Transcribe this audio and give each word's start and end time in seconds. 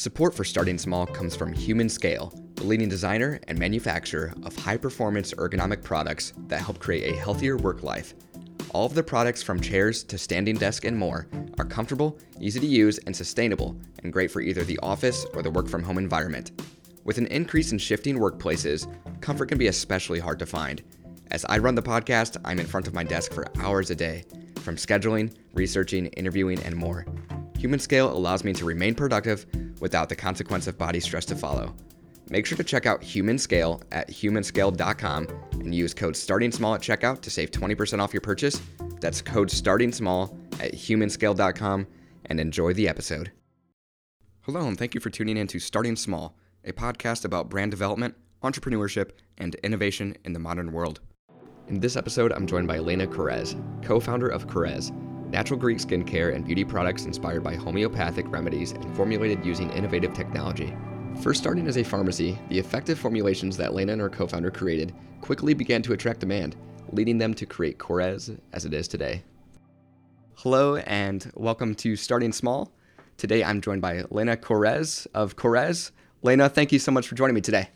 Support 0.00 0.34
for 0.34 0.44
Starting 0.44 0.78
Small 0.78 1.04
comes 1.04 1.36
from 1.36 1.52
Humanscale, 1.52 2.32
the 2.54 2.64
leading 2.64 2.88
designer 2.88 3.38
and 3.48 3.58
manufacturer 3.58 4.32
of 4.44 4.56
high 4.56 4.78
performance 4.78 5.34
ergonomic 5.34 5.84
products 5.84 6.32
that 6.46 6.62
help 6.62 6.78
create 6.78 7.12
a 7.12 7.18
healthier 7.18 7.58
work 7.58 7.82
life. 7.82 8.14
All 8.70 8.86
of 8.86 8.94
the 8.94 9.02
products, 9.02 9.42
from 9.42 9.60
chairs 9.60 10.02
to 10.04 10.16
standing 10.16 10.56
desk 10.56 10.86
and 10.86 10.96
more, 10.96 11.28
are 11.58 11.66
comfortable, 11.66 12.18
easy 12.40 12.58
to 12.60 12.66
use, 12.66 12.96
and 13.00 13.14
sustainable, 13.14 13.76
and 14.02 14.10
great 14.10 14.30
for 14.30 14.40
either 14.40 14.64
the 14.64 14.78
office 14.82 15.26
or 15.34 15.42
the 15.42 15.50
work 15.50 15.68
from 15.68 15.82
home 15.82 15.98
environment. 15.98 16.62
With 17.04 17.18
an 17.18 17.26
increase 17.26 17.72
in 17.72 17.76
shifting 17.76 18.16
workplaces, 18.16 18.90
comfort 19.20 19.50
can 19.50 19.58
be 19.58 19.66
especially 19.66 20.18
hard 20.18 20.38
to 20.38 20.46
find. 20.46 20.82
As 21.30 21.44
I 21.44 21.58
run 21.58 21.74
the 21.74 21.82
podcast, 21.82 22.38
I'm 22.42 22.58
in 22.58 22.66
front 22.66 22.86
of 22.86 22.94
my 22.94 23.04
desk 23.04 23.34
for 23.34 23.44
hours 23.58 23.90
a 23.90 23.94
day, 23.94 24.24
from 24.60 24.76
scheduling, 24.76 25.34
researching, 25.52 26.06
interviewing, 26.06 26.58
and 26.62 26.74
more. 26.74 27.04
Humanscale 27.58 28.10
allows 28.10 28.42
me 28.42 28.54
to 28.54 28.64
remain 28.64 28.94
productive 28.94 29.44
without 29.80 30.08
the 30.08 30.16
consequence 30.16 30.66
of 30.66 30.78
body 30.78 31.00
stress 31.00 31.24
to 31.26 31.34
follow. 31.34 31.74
Make 32.28 32.46
sure 32.46 32.56
to 32.56 32.64
check 32.64 32.86
out 32.86 33.02
Humanscale 33.02 33.82
at 33.90 34.08
humanscale.com 34.08 35.26
and 35.52 35.74
use 35.74 35.92
code 35.92 36.16
Starting 36.16 36.52
Small 36.52 36.76
at 36.76 36.80
checkout 36.80 37.20
to 37.22 37.30
save 37.30 37.50
20% 37.50 38.00
off 38.00 38.14
your 38.14 38.20
purchase. 38.20 38.60
That's 39.00 39.20
code 39.20 39.50
Starting 39.50 39.90
Small 39.90 40.38
at 40.60 40.72
humanscale.com 40.72 41.88
and 42.26 42.38
enjoy 42.38 42.72
the 42.72 42.88
episode. 42.88 43.32
Hello, 44.42 44.66
and 44.68 44.78
thank 44.78 44.94
you 44.94 45.00
for 45.00 45.10
tuning 45.10 45.36
in 45.36 45.48
to 45.48 45.58
Starting 45.58 45.96
Small, 45.96 46.36
a 46.64 46.72
podcast 46.72 47.24
about 47.24 47.50
brand 47.50 47.72
development, 47.72 48.14
entrepreneurship, 48.44 49.10
and 49.38 49.56
innovation 49.56 50.16
in 50.24 50.32
the 50.32 50.38
modern 50.38 50.70
world. 50.70 51.00
In 51.66 51.80
this 51.80 51.96
episode, 51.96 52.32
I'm 52.32 52.46
joined 52.46 52.68
by 52.68 52.76
Elena 52.76 53.06
Korres, 53.06 53.60
co 53.82 53.98
founder 53.98 54.28
of 54.28 54.46
Korres 54.46 54.92
natural 55.30 55.58
Greek 55.58 55.78
skincare 55.78 56.34
and 56.34 56.44
beauty 56.44 56.64
products 56.64 57.04
inspired 57.04 57.44
by 57.44 57.54
homeopathic 57.54 58.30
remedies 58.30 58.72
and 58.72 58.96
formulated 58.96 59.44
using 59.44 59.70
innovative 59.70 60.12
technology. 60.12 60.74
First 61.22 61.40
starting 61.40 61.66
as 61.68 61.78
a 61.78 61.84
pharmacy, 61.84 62.38
the 62.48 62.58
effective 62.58 62.98
formulations 62.98 63.56
that 63.56 63.74
Lena 63.74 63.92
and 63.92 64.00
her 64.00 64.08
co 64.08 64.26
founder 64.26 64.50
created 64.50 64.94
quickly 65.20 65.54
began 65.54 65.82
to 65.82 65.92
attract 65.92 66.20
demand, 66.20 66.56
leading 66.92 67.18
them 67.18 67.34
to 67.34 67.46
create 67.46 67.78
Korres 67.78 68.38
as 68.52 68.64
it 68.64 68.74
is 68.74 68.88
today. 68.88 69.22
Hello, 70.36 70.76
and 70.76 71.30
welcome 71.34 71.74
to 71.76 71.94
Starting 71.94 72.32
Small. 72.32 72.72
Today 73.16 73.44
I'm 73.44 73.60
joined 73.60 73.82
by 73.82 74.04
Lena 74.10 74.36
Korres 74.36 75.06
of 75.14 75.36
Korres. 75.36 75.90
Lena, 76.22 76.48
thank 76.48 76.72
you 76.72 76.78
so 76.78 76.90
much 76.90 77.06
for 77.06 77.14
joining 77.14 77.34
me 77.34 77.40
today. 77.40 77.68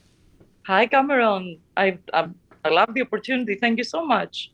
Hi, 0.66 0.86
Cameron. 0.86 1.58
I, 1.77 1.98
I, 2.14 2.28
I 2.64 2.69
love 2.70 2.94
the 2.94 3.02
opportunity. 3.02 3.55
Thank 3.55 3.77
you 3.78 3.84
so 3.84 4.05
much. 4.05 4.50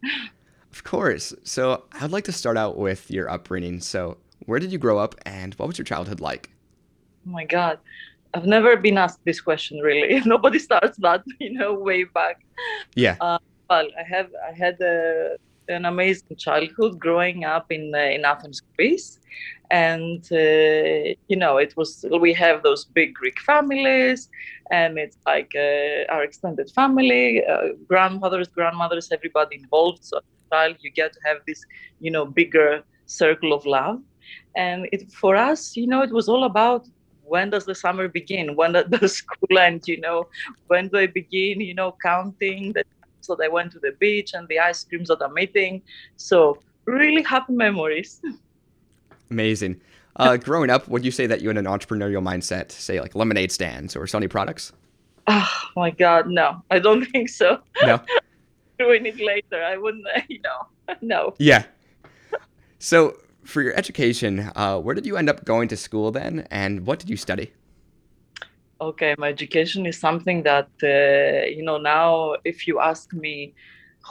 Of 0.73 0.85
course. 0.85 1.35
So 1.45 1.85
I'd 1.93 2.11
like 2.11 2.25
to 2.25 2.33
start 2.33 2.57
out 2.57 2.77
with 2.77 3.11
your 3.11 3.29
upbringing. 3.29 3.81
So, 3.81 4.19
where 4.47 4.59
did 4.59 4.73
you 4.73 4.79
grow 4.79 4.99
up 4.99 5.15
and 5.27 5.55
what 5.55 5.67
was 5.67 5.79
your 5.79 5.85
childhood 5.85 6.21
like? 6.21 6.51
Oh 7.27 7.31
my 7.31 7.45
God. 7.45 7.79
I've 8.33 8.47
never 8.47 8.77
been 8.77 8.97
asked 8.97 9.21
this 9.25 9.41
question 9.41 9.81
really. 9.81 10.21
Nobody 10.25 10.59
starts 10.59 10.97
that, 10.99 11.23
you 11.41 11.53
know, 11.53 11.75
way 11.75 12.05
back. 12.05 12.41
Yeah. 12.95 13.17
Uh, 13.21 13.39
well, 13.69 13.87
I 13.99 14.03
have 14.03 14.31
I 14.49 14.53
had 14.53 14.81
a, 14.81 15.37
an 15.69 15.85
amazing 15.85 16.37
childhood 16.37 16.99
growing 16.99 17.45
up 17.45 17.71
in 17.71 17.93
uh, 17.95 17.99
in 17.99 18.25
Athens, 18.25 18.61
Greece, 18.77 19.21
and 19.71 20.23
uh, 20.33 21.15
you 21.29 21.37
know 21.37 21.57
it 21.59 21.77
was 21.77 22.05
we 22.21 22.33
have 22.34 22.65
those 22.65 22.84
big 22.84 23.15
Greek 23.15 23.39
families, 23.41 24.29
and 24.73 24.99
it's 24.99 25.19
like 25.25 25.53
uh, 25.55 26.12
our 26.12 26.25
extended 26.25 26.69
family, 26.71 27.45
uh, 27.47 27.69
grandmothers, 27.87 28.49
grandmothers, 28.49 29.09
everybody 29.12 29.57
involved. 29.57 30.05
So 30.05 30.19
child 30.51 30.77
you 30.81 30.91
get 30.91 31.12
to 31.12 31.20
have 31.25 31.39
this 31.47 31.65
you 32.01 32.11
know 32.11 32.25
bigger 32.25 32.83
circle 33.06 33.53
of 33.53 33.67
love. 33.67 34.01
And 34.56 34.89
it 34.93 35.11
for 35.12 35.37
us 35.37 35.77
you 35.77 35.87
know 35.87 36.03
it 36.03 36.12
was 36.12 36.29
all 36.29 36.45
about 36.45 36.87
when 37.25 37.51
does 37.51 37.65
the 37.65 37.75
summer 37.75 38.09
begin? 38.09 38.56
When 38.61 38.73
does 38.73 38.87
the 38.91 39.09
school 39.09 39.59
end 39.59 39.83
you 39.87 40.01
know? 40.01 40.28
When 40.67 40.89
do 40.89 40.98
i 40.98 41.06
begin 41.06 41.61
you 41.61 41.75
know 41.75 41.97
counting 42.03 42.73
the 42.73 42.84
so 43.23 43.37
they 43.37 43.48
went 43.48 43.71
to 43.73 43.78
the 43.78 43.93
beach 44.01 44.31
and 44.33 44.48
the 44.48 44.59
ice 44.59 44.84
creams 44.84 45.09
that 45.09 45.23
i'm 45.23 45.39
eating? 45.39 45.83
So 46.16 46.59
really 46.84 47.22
happy 47.22 47.53
memories. 47.53 48.21
Amazing. 49.31 49.81
Uh, 50.17 50.37
growing 50.37 50.71
up 50.71 50.88
would 50.88 51.05
you 51.05 51.12
say 51.12 51.27
that 51.27 51.41
you 51.41 51.49
had 51.49 51.56
an 51.56 51.67
entrepreneurial 51.67 52.22
mindset 52.31 52.72
say 52.72 53.00
like 53.00 53.15
lemonade 53.15 53.53
stands 53.53 53.94
or 53.97 54.05
sony 54.05 54.28
products? 54.28 54.72
Oh 55.27 55.61
my 55.77 55.91
god 55.91 56.28
no. 56.28 56.62
I 56.71 56.78
don't 56.81 57.05
think 57.12 57.28
so. 57.28 57.61
No 57.84 58.00
doing 58.81 59.07
it 59.07 59.19
later. 59.33 59.63
I 59.73 59.77
wouldn't, 59.77 60.07
you 60.29 60.41
know, 60.47 60.61
no. 61.01 61.35
Yeah. 61.39 61.65
So, 62.79 63.17
for 63.45 63.61
your 63.63 63.75
education, 63.83 64.51
uh, 64.57 64.79
where 64.85 64.95
did 64.95 65.07
you 65.07 65.17
end 65.17 65.29
up 65.29 65.45
going 65.45 65.69
to 65.69 65.77
school 65.77 66.11
then, 66.11 66.47
and 66.51 66.87
what 66.87 66.99
did 67.01 67.11
you 67.11 67.17
study? 67.17 67.53
Okay, 68.81 69.15
my 69.19 69.29
education 69.29 69.85
is 69.85 69.99
something 69.99 70.43
that, 70.45 70.71
uh, 70.83 71.47
you 71.57 71.63
know, 71.63 71.77
now 71.77 72.37
if 72.45 72.67
you 72.67 72.81
ask 72.81 73.13
me 73.13 73.53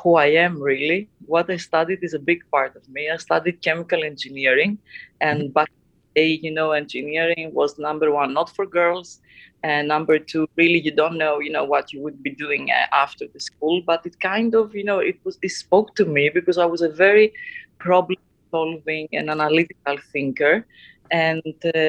who 0.04 0.16
I 0.16 0.28
am 0.46 0.62
really, 0.62 1.10
what 1.26 1.50
I 1.50 1.58
studied 1.58 2.00
is 2.04 2.14
a 2.14 2.20
big 2.20 2.42
part 2.52 2.76
of 2.76 2.88
me. 2.88 3.10
I 3.10 3.18
studied 3.18 3.64
chemical 3.64 4.04
engineering, 4.04 4.78
and 5.22 5.38
mm-hmm. 5.40 5.54
back 5.58 5.72
day, 6.16 6.40
you 6.46 6.52
know, 6.52 6.72
engineering 6.72 7.52
was 7.54 7.80
number 7.80 8.12
one, 8.12 8.34
not 8.34 8.56
for 8.56 8.66
girls 8.68 9.22
and 9.64 9.88
number 9.88 10.18
two 10.18 10.48
really 10.56 10.80
you 10.80 10.92
don't 10.92 11.18
know 11.18 11.40
you 11.40 11.52
know 11.52 11.66
what 11.66 11.92
you 11.92 12.02
would 12.02 12.22
be 12.24 12.32
doing 12.32 12.70
uh, 12.72 12.86
after 12.96 13.26
the 13.34 13.40
school 13.40 13.82
but 13.86 14.06
it 14.06 14.20
kind 14.20 14.56
of 14.56 14.74
you 14.74 14.84
know 14.84 15.00
it 15.00 15.20
was 15.24 15.38
it 15.42 15.50
spoke 15.50 15.96
to 15.96 16.06
me 16.06 16.30
because 16.30 16.58
i 16.58 16.66
was 16.66 16.82
a 16.82 16.90
very 16.90 17.34
problem 17.78 18.18
solving 18.52 19.08
and 19.14 19.30
analytical 19.30 19.98
thinker. 20.12 20.66
And 21.12 21.42
uh, 21.76 21.80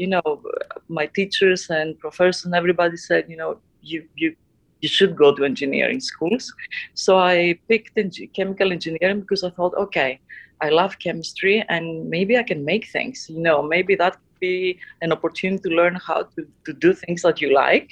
you 0.00 0.06
know 0.06 0.42
my 0.88 1.06
teachers 1.06 1.68
and 1.68 1.98
professors 1.98 2.46
and 2.46 2.54
everybody 2.54 2.96
said 2.96 3.26
you 3.28 3.36
know 3.36 3.58
you 3.82 4.08
you 4.14 4.34
you 4.80 4.88
should 4.88 5.14
go 5.14 5.34
to 5.34 5.44
engineering 5.44 6.00
schools. 6.00 6.52
So 6.94 7.18
i 7.18 7.58
picked 7.68 7.98
chemical 8.34 8.72
engineering 8.72 9.20
because 9.20 9.44
i 9.44 9.50
thought 9.50 9.74
okay 9.74 10.20
i 10.62 10.70
love 10.70 10.98
chemistry 10.98 11.62
and 11.68 12.08
maybe 12.08 12.38
i 12.38 12.42
can 12.42 12.64
make 12.64 12.88
things 12.88 13.26
you 13.28 13.42
know 13.42 13.62
maybe 13.62 13.94
that 13.96 14.16
be 14.46 14.78
an 15.04 15.10
opportunity 15.16 15.62
to 15.66 15.70
learn 15.80 15.94
how 16.08 16.20
to, 16.34 16.40
to 16.66 16.72
do 16.84 16.90
things 17.02 17.20
that 17.26 17.36
you 17.42 17.48
like. 17.64 17.88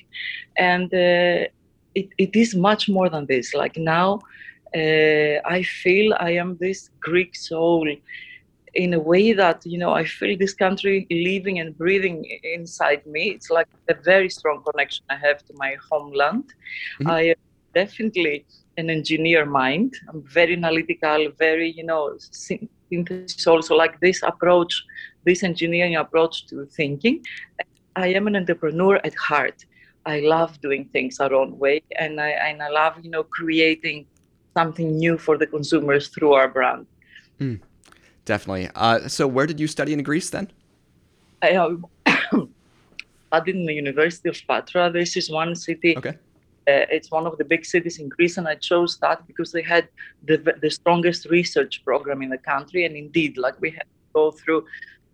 And 0.73 0.89
uh, 1.07 1.41
it, 2.01 2.09
it 2.25 2.33
is 2.45 2.51
much 2.69 2.83
more 2.97 3.09
than 3.15 3.25
this. 3.33 3.47
Like 3.63 3.77
now, 3.97 4.09
uh, 4.83 5.37
I 5.57 5.59
feel 5.83 6.07
I 6.29 6.33
am 6.43 6.51
this 6.65 6.81
Greek 7.09 7.33
soul 7.35 7.87
in 8.75 8.95
a 8.95 9.03
way 9.13 9.27
that, 9.43 9.59
you 9.73 9.79
know, 9.83 9.93
I 10.01 10.05
feel 10.05 10.37
this 10.39 10.55
country 10.65 11.07
living 11.11 11.57
and 11.63 11.77
breathing 11.83 12.19
inside 12.59 13.03
me. 13.15 13.23
It's 13.37 13.51
like 13.51 13.69
a 13.89 13.97
very 14.13 14.31
strong 14.39 14.63
connection 14.69 15.05
I 15.11 15.17
have 15.27 15.39
to 15.47 15.53
my 15.65 15.73
homeland. 15.91 16.47
Mm-hmm. 17.01 17.11
I 17.19 17.35
definitely 17.75 18.45
an 18.81 18.91
engineer 18.91 19.47
mind. 19.47 19.95
I'm 20.09 20.23
very 20.23 20.55
analytical, 20.55 21.29
very, 21.39 21.71
you 21.71 21.85
know, 21.85 22.17
synthesis 22.19 23.47
also 23.47 23.77
like 23.77 24.01
this 24.01 24.23
approach 24.23 24.75
this 25.25 25.43
engineering 25.43 25.97
approach 25.97 26.47
to 26.47 26.67
thinking. 26.67 27.25
I 27.97 28.09
am 28.09 28.27
an 28.27 28.37
entrepreneur 28.37 29.01
at 29.05 29.15
heart. 29.15 29.65
I 30.07 30.21
love 30.21 30.61
doing 30.61 30.87
things 30.87 31.21
our 31.21 31.35
own 31.35 31.59
way, 31.59 31.83
and 31.99 32.21
I 32.21 32.31
and 32.31 32.63
I 32.63 32.71
love 32.71 32.95
you 33.03 33.11
know 33.11 33.25
creating 33.25 34.07
something 34.57 34.97
new 34.97 35.19
for 35.19 35.37
the 35.37 35.47
consumers 35.47 36.09
through 36.09 36.33
our 36.33 36.49
brand. 36.49 36.87
Mm, 37.39 37.61
definitely. 38.25 38.71
Uh, 38.75 39.09
so, 39.09 39.27
where 39.27 39.47
did 39.47 39.61
you 39.61 39.67
study 39.67 39.93
in 39.93 40.03
Greece 40.03 40.31
then? 40.31 40.51
I 41.43 41.53
studied 43.27 43.57
in 43.57 43.67
the 43.67 43.75
University 43.75 44.29
of 44.29 44.41
Patra. 44.49 44.91
This 44.91 45.17
is 45.17 45.31
one 45.31 45.55
city. 45.55 45.97
Okay. 45.99 46.17
Uh, 46.71 46.87
it's 46.97 47.11
one 47.11 47.27
of 47.27 47.35
the 47.39 47.45
big 47.45 47.65
cities 47.65 47.99
in 47.99 48.09
Greece, 48.09 48.37
and 48.39 48.47
I 48.55 48.57
chose 48.71 48.99
that 48.99 49.27
because 49.27 49.51
they 49.53 49.63
had 49.75 49.85
the 50.29 50.37
the 50.65 50.71
strongest 50.71 51.23
research 51.39 51.75
program 51.89 52.19
in 52.23 52.31
the 52.37 52.43
country. 52.53 52.85
And 52.87 52.95
indeed, 53.05 53.33
like 53.45 53.57
we 53.61 53.71
had 53.79 53.87
to 53.95 53.99
go 54.21 54.31
through 54.31 54.61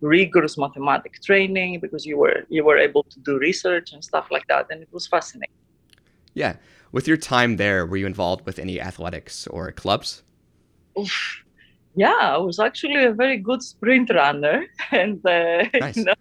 rigorous 0.01 0.57
mathematic 0.57 1.21
training 1.23 1.79
because 1.79 2.05
you 2.05 2.17
were 2.17 2.45
you 2.49 2.63
were 2.63 2.77
able 2.77 3.03
to 3.03 3.19
do 3.21 3.37
research 3.39 3.93
and 3.93 4.03
stuff 4.03 4.27
like 4.29 4.45
that 4.47 4.67
and 4.69 4.81
it 4.81 4.89
was 4.91 5.07
fascinating 5.07 5.55
yeah 6.33 6.55
with 6.91 7.07
your 7.07 7.17
time 7.17 7.57
there 7.57 7.85
were 7.85 7.97
you 7.97 8.05
involved 8.05 8.45
with 8.45 8.59
any 8.59 8.79
athletics 8.79 9.47
or 9.47 9.71
clubs 9.71 10.23
Oof. 10.99 11.43
yeah 11.95 12.35
i 12.35 12.37
was 12.37 12.59
actually 12.59 13.03
a 13.03 13.11
very 13.11 13.37
good 13.37 13.63
sprint 13.63 14.11
runner 14.13 14.65
and 14.91 15.25
uh, 15.25 15.65
nice. 15.79 15.97
you 15.97 16.03
know, 16.03 16.13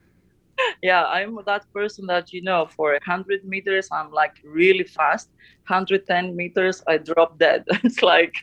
yeah 0.82 1.04
i'm 1.06 1.38
that 1.46 1.64
person 1.72 2.06
that 2.06 2.32
you 2.32 2.42
know 2.42 2.66
for 2.76 2.92
100 2.92 3.44
meters 3.44 3.88
i'm 3.92 4.10
like 4.10 4.36
really 4.44 4.84
fast. 4.84 5.28
110 5.68 6.36
meters 6.36 6.82
i 6.86 6.96
drop 6.96 7.38
dead. 7.38 7.64
It's 7.84 8.02
like 8.02 8.34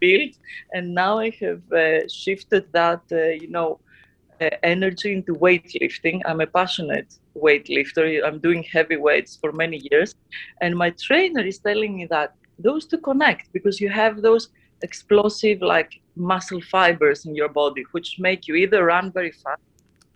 field 0.00 0.34
and 0.72 0.94
now 0.94 1.18
i 1.18 1.30
have 1.40 1.62
uh, 1.72 2.06
shifted 2.08 2.64
that 2.72 3.02
uh, 3.12 3.28
you 3.42 3.50
know 3.50 3.80
uh, 4.40 4.50
energy 4.64 5.12
into 5.12 5.32
weightlifting. 5.34 6.20
I'm 6.24 6.40
a 6.40 6.46
passionate 6.46 7.14
weightlifter. 7.36 8.20
I'm 8.26 8.40
doing 8.40 8.64
heavy 8.64 8.96
weights 8.96 9.38
for 9.40 9.52
many 9.52 9.80
years. 9.90 10.14
And 10.60 10.76
my 10.76 10.90
trainer 10.90 11.40
is 11.46 11.58
telling 11.58 11.96
me 11.96 12.06
that 12.06 12.34
those 12.58 12.86
two 12.86 12.98
connect 12.98 13.52
because 13.52 13.80
you 13.80 13.88
have 13.90 14.22
those 14.22 14.48
explosive 14.82 15.62
like 15.62 16.00
muscle 16.16 16.60
fibers 16.60 17.26
in 17.26 17.34
your 17.34 17.48
body 17.48 17.84
which 17.92 18.16
make 18.18 18.46
you 18.46 18.54
either 18.54 18.84
run 18.84 19.10
very 19.12 19.32
fast 19.32 19.62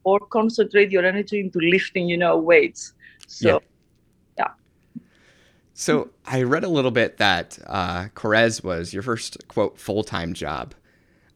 or 0.09 0.21
concentrate 0.21 0.91
your 0.91 1.05
energy 1.05 1.41
into 1.41 1.59
lifting, 1.61 2.09
you 2.09 2.17
know, 2.17 2.37
weights. 2.37 2.95
So, 3.27 3.63
yeah. 4.39 4.45
yeah. 4.97 5.03
So 5.75 6.11
I 6.27 6.43
read 6.43 6.65
a 6.65 6.69
little 6.69 6.91
bit 6.91 7.19
that 7.19 7.59
uh, 7.67 8.09
was 8.63 8.93
your 8.93 9.03
first 9.03 9.47
quote 9.49 9.79
full 9.79 10.03
time 10.03 10.33
job. 10.35 10.75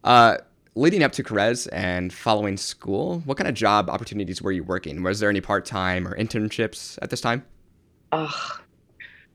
Uh, 0.03 0.37
leading 0.75 1.03
up 1.03 1.11
to 1.13 1.23
Korres 1.23 1.67
and 1.71 2.11
following 2.11 2.57
school, 2.57 3.21
what 3.25 3.37
kind 3.37 3.47
of 3.47 3.55
job 3.55 3.89
opportunities 3.89 4.41
were 4.41 4.51
you 4.51 4.63
working? 4.63 5.03
Was 5.03 5.19
there 5.19 5.29
any 5.29 5.41
part 5.41 5.65
time 5.65 6.07
or 6.07 6.15
internships 6.17 6.97
at 7.01 7.09
this 7.09 7.21
time? 7.21 7.45
Uh, 8.11 8.31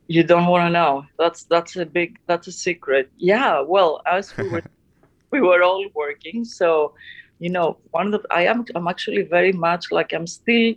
you 0.09 0.25
don't 0.25 0.47
want 0.47 0.67
to 0.67 0.71
know. 0.71 1.05
That's 1.19 1.45
that's 1.45 1.77
a 1.77 1.87
big 1.87 2.19
that's 2.27 2.47
a 2.49 2.53
secret. 2.53 3.11
Yeah. 3.17 3.61
Well, 3.61 4.03
as 4.07 4.37
we 4.37 4.49
were 4.49 4.63
we 5.31 5.41
were 5.41 5.63
all 5.63 5.85
working, 5.95 6.45
so 6.45 6.95
you 7.39 7.51
know, 7.51 7.79
one 7.91 8.13
of 8.13 8.23
the 8.23 8.29
I 8.31 8.43
am 8.43 8.65
I'm 8.75 8.89
actually 8.89 9.23
very 9.23 9.53
much 9.53 9.91
like 9.91 10.13
I'm 10.13 10.27
still 10.27 10.75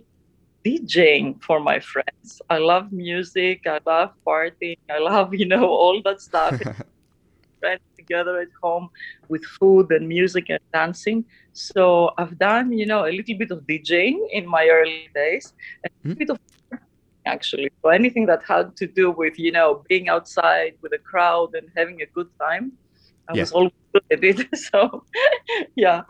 DJing 0.64 1.42
for 1.42 1.58
my 1.60 1.80
friends. 1.80 2.40
I 2.48 2.58
love 2.58 2.92
music. 2.92 3.66
I 3.66 3.80
love 3.84 4.10
partying. 4.26 4.78
I 4.90 4.98
love 4.98 5.34
you 5.34 5.46
know 5.46 5.68
all 5.82 6.00
that 6.04 6.20
stuff. 6.20 6.60
friends 7.62 7.82
together 7.96 8.40
at 8.40 8.48
home 8.60 8.90
with 9.28 9.44
food 9.44 9.86
and 9.92 10.08
music 10.08 10.46
and 10.50 10.58
dancing. 10.72 11.24
So 11.52 12.10
I've 12.18 12.36
done 12.38 12.72
you 12.72 12.86
know 12.86 13.02
a 13.10 13.12
little 13.18 13.36
bit 13.42 13.50
of 13.50 13.58
DJing 13.70 14.16
in 14.38 14.44
my 14.46 14.64
early 14.78 15.08
days, 15.14 15.52
a 15.84 15.88
mm-hmm. 15.88 16.14
bit 16.20 16.30
of 16.30 16.38
actually. 17.26 17.70
So 17.82 17.90
anything 17.90 18.26
that 18.26 18.42
had 18.52 18.76
to 18.80 18.86
do 18.86 19.10
with 19.10 19.38
you 19.38 19.52
know 19.52 19.84
being 19.88 20.08
outside 20.08 20.74
with 20.82 20.92
a 20.92 21.02
crowd 21.10 21.54
and 21.54 21.66
having 21.76 22.02
a 22.02 22.06
good 22.06 22.30
time, 22.40 22.72
I 23.28 23.34
yeah. 23.34 23.42
was 23.42 23.52
always 23.52 23.72
good 23.92 24.06
at 24.10 24.24
it. 24.30 24.38
So 24.68 25.04
yeah. 25.76 26.02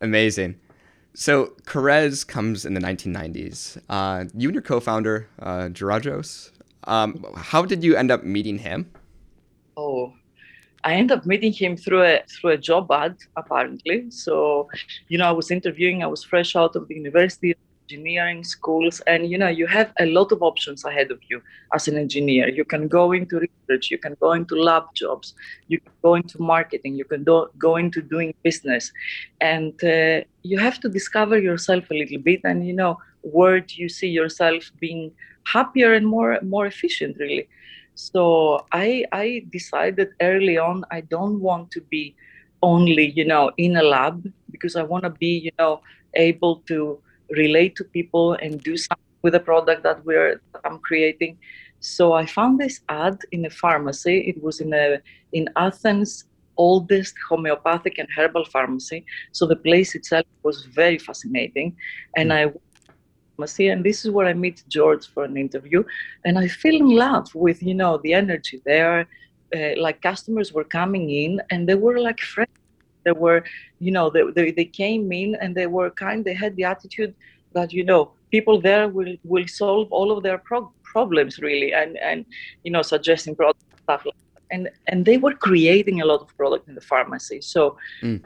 Amazing. 0.00 0.60
So 1.14 1.52
Korres 1.64 2.26
comes 2.26 2.64
in 2.64 2.74
the 2.74 2.80
1990s. 2.80 3.78
Uh, 3.88 4.24
you 4.36 4.48
and 4.48 4.54
your 4.54 4.62
co-founder, 4.62 5.28
uh, 5.40 5.68
um, 6.86 7.24
how 7.36 7.64
did 7.64 7.84
you 7.84 7.96
end 7.96 8.10
up 8.10 8.24
meeting 8.24 8.58
him? 8.58 8.90
Oh, 9.76 10.12
I 10.82 10.94
ended 10.94 11.18
up 11.18 11.26
meeting 11.26 11.52
him 11.52 11.76
through 11.76 12.02
a 12.02 12.22
through 12.28 12.50
a 12.52 12.58
job 12.58 12.90
ad, 12.90 13.16
apparently. 13.36 14.10
So, 14.10 14.68
you 15.08 15.16
know, 15.16 15.26
I 15.26 15.32
was 15.32 15.50
interviewing. 15.50 16.02
I 16.02 16.06
was 16.06 16.22
fresh 16.22 16.54
out 16.56 16.76
of 16.76 16.88
the 16.88 16.94
university 16.94 17.54
engineering 17.84 18.42
schools 18.44 19.00
and 19.06 19.30
you 19.30 19.38
know 19.38 19.48
you 19.48 19.66
have 19.66 19.92
a 20.00 20.06
lot 20.06 20.32
of 20.32 20.42
options 20.42 20.84
ahead 20.84 21.10
of 21.10 21.18
you 21.28 21.40
as 21.74 21.88
an 21.88 21.96
engineer. 21.96 22.48
You 22.48 22.64
can 22.64 22.88
go 22.88 23.12
into 23.12 23.40
research 23.40 23.90
you 23.90 23.98
can 23.98 24.16
go 24.20 24.32
into 24.32 24.54
lab 24.54 24.84
jobs 24.94 25.34
you 25.68 25.78
can 25.80 25.92
go 26.02 26.14
into 26.14 26.40
marketing 26.40 26.94
you 26.96 27.04
can 27.04 27.24
do, 27.24 27.46
go 27.58 27.76
into 27.76 28.00
doing 28.02 28.34
business. 28.42 28.92
And 29.40 29.72
uh, 29.84 30.24
you 30.42 30.58
have 30.58 30.80
to 30.80 30.88
discover 30.88 31.38
yourself 31.38 31.90
a 31.90 31.94
little 31.94 32.18
bit 32.18 32.40
and 32.44 32.66
you 32.66 32.72
know 32.74 32.98
where 33.22 33.60
do 33.60 33.74
you 33.76 33.88
see 33.88 34.08
yourself 34.08 34.70
being 34.80 35.12
happier 35.44 35.92
and 35.94 36.06
more 36.06 36.38
more 36.42 36.66
efficient 36.66 37.16
really. 37.18 37.48
So 37.94 38.66
i 38.72 39.04
i 39.12 39.44
decided 39.50 40.08
early 40.20 40.58
on 40.58 40.84
i 40.90 41.00
don't 41.00 41.40
want 41.40 41.70
to 41.70 41.80
be 41.94 42.16
only 42.62 43.10
you 43.18 43.24
know 43.24 43.50
in 43.56 43.76
a 43.76 43.82
lab 43.82 44.26
because 44.50 44.74
i 44.74 44.82
want 44.82 45.04
to 45.04 45.10
be 45.10 45.32
you 45.46 45.52
know 45.58 45.80
able 46.16 46.56
to 46.70 46.98
relate 47.30 47.76
to 47.76 47.84
people 47.84 48.34
and 48.34 48.62
do 48.62 48.76
something 48.76 49.04
with 49.22 49.32
the 49.32 49.40
product 49.40 49.82
that 49.82 50.04
we're 50.04 50.40
that 50.52 50.60
I'm 50.64 50.78
creating. 50.78 51.38
So 51.80 52.12
I 52.12 52.26
found 52.26 52.58
this 52.58 52.80
ad 52.88 53.18
in 53.32 53.44
a 53.44 53.50
pharmacy. 53.50 54.16
It 54.30 54.42
was 54.42 54.60
in 54.60 54.72
a 54.72 55.00
in 55.32 55.48
Athens 55.56 56.24
oldest 56.56 57.14
homeopathic 57.28 57.98
and 57.98 58.08
herbal 58.16 58.44
pharmacy. 58.44 59.04
So 59.32 59.46
the 59.46 59.56
place 59.56 59.94
itself 59.94 60.26
was 60.42 60.64
very 60.66 60.98
fascinating. 60.98 61.76
And 62.16 62.30
mm. 62.30 62.34
I 62.34 62.52
pharmacy 63.36 63.68
and 63.68 63.84
this 63.84 64.04
is 64.04 64.10
where 64.10 64.26
I 64.26 64.34
meet 64.34 64.62
George 64.68 65.06
for 65.12 65.24
an 65.24 65.36
interview. 65.36 65.82
And 66.24 66.38
I 66.38 66.48
fell 66.48 66.74
in 66.74 66.88
love 66.88 67.34
with, 67.34 67.62
you 67.62 67.74
know, 67.74 67.98
the 68.02 68.14
energy 68.14 68.62
there. 68.64 69.06
Uh, 69.54 69.80
like 69.80 70.02
customers 70.02 70.52
were 70.52 70.64
coming 70.64 71.10
in 71.10 71.40
and 71.50 71.68
they 71.68 71.76
were 71.76 72.00
like 72.00 72.20
friends 72.20 72.50
they 73.04 73.12
were, 73.12 73.44
you 73.78 73.92
know, 73.92 74.10
they, 74.10 74.22
they, 74.34 74.50
they 74.50 74.64
came 74.64 75.12
in 75.12 75.36
and 75.40 75.54
they 75.54 75.66
were 75.66 75.90
kind, 75.90 76.24
they 76.24 76.34
had 76.34 76.56
the 76.56 76.64
attitude 76.64 77.14
that, 77.52 77.72
you 77.72 77.84
know, 77.84 78.12
people 78.30 78.60
there 78.60 78.88
will, 78.88 79.14
will 79.24 79.46
solve 79.46 79.92
all 79.92 80.10
of 80.10 80.22
their 80.22 80.38
pro- 80.38 80.72
problems 80.82 81.38
really 81.38 81.72
and, 81.72 81.96
and, 81.98 82.26
you 82.64 82.70
know, 82.70 82.82
suggesting 82.82 83.34
products, 83.34 83.64
stuff 83.82 84.04
like 84.04 84.14
that. 84.14 84.42
And, 84.50 84.70
and 84.88 85.04
they 85.04 85.18
were 85.18 85.34
creating 85.34 86.00
a 86.00 86.04
lot 86.04 86.20
of 86.20 86.36
product 86.36 86.68
in 86.68 86.74
the 86.74 86.80
pharmacy. 86.80 87.40
So 87.40 87.76
mm. 88.02 88.22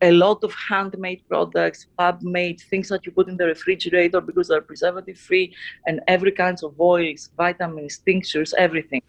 a 0.00 0.12
lot 0.12 0.44
of 0.44 0.54
handmade 0.54 1.22
products, 1.28 1.86
lab-made, 1.98 2.60
things 2.60 2.88
that 2.88 3.04
you 3.04 3.12
put 3.12 3.28
in 3.28 3.36
the 3.36 3.46
refrigerator 3.46 4.20
because 4.20 4.48
they're 4.48 4.60
preservative 4.60 5.18
free 5.18 5.54
and 5.86 6.00
every 6.06 6.32
kinds 6.32 6.62
of 6.62 6.78
oils, 6.80 7.30
vitamins, 7.36 7.98
tinctures, 7.98 8.54
everything. 8.56 9.02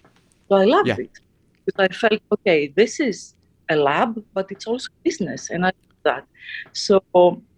So 0.50 0.56
I 0.56 0.66
loved 0.66 0.88
yeah. 0.88 0.96
it 1.00 1.20
because 1.66 1.90
I 1.90 1.94
felt, 1.94 2.22
okay, 2.32 2.68
this 2.76 3.00
is 3.00 3.36
a 3.70 3.76
lab, 3.76 4.24
but 4.34 4.52
it's 4.52 4.68
also 4.68 4.90
business. 5.04 5.50
And 5.50 5.66
I 5.66 5.72
do 5.72 5.88
that. 6.04 6.26
So 6.74 7.04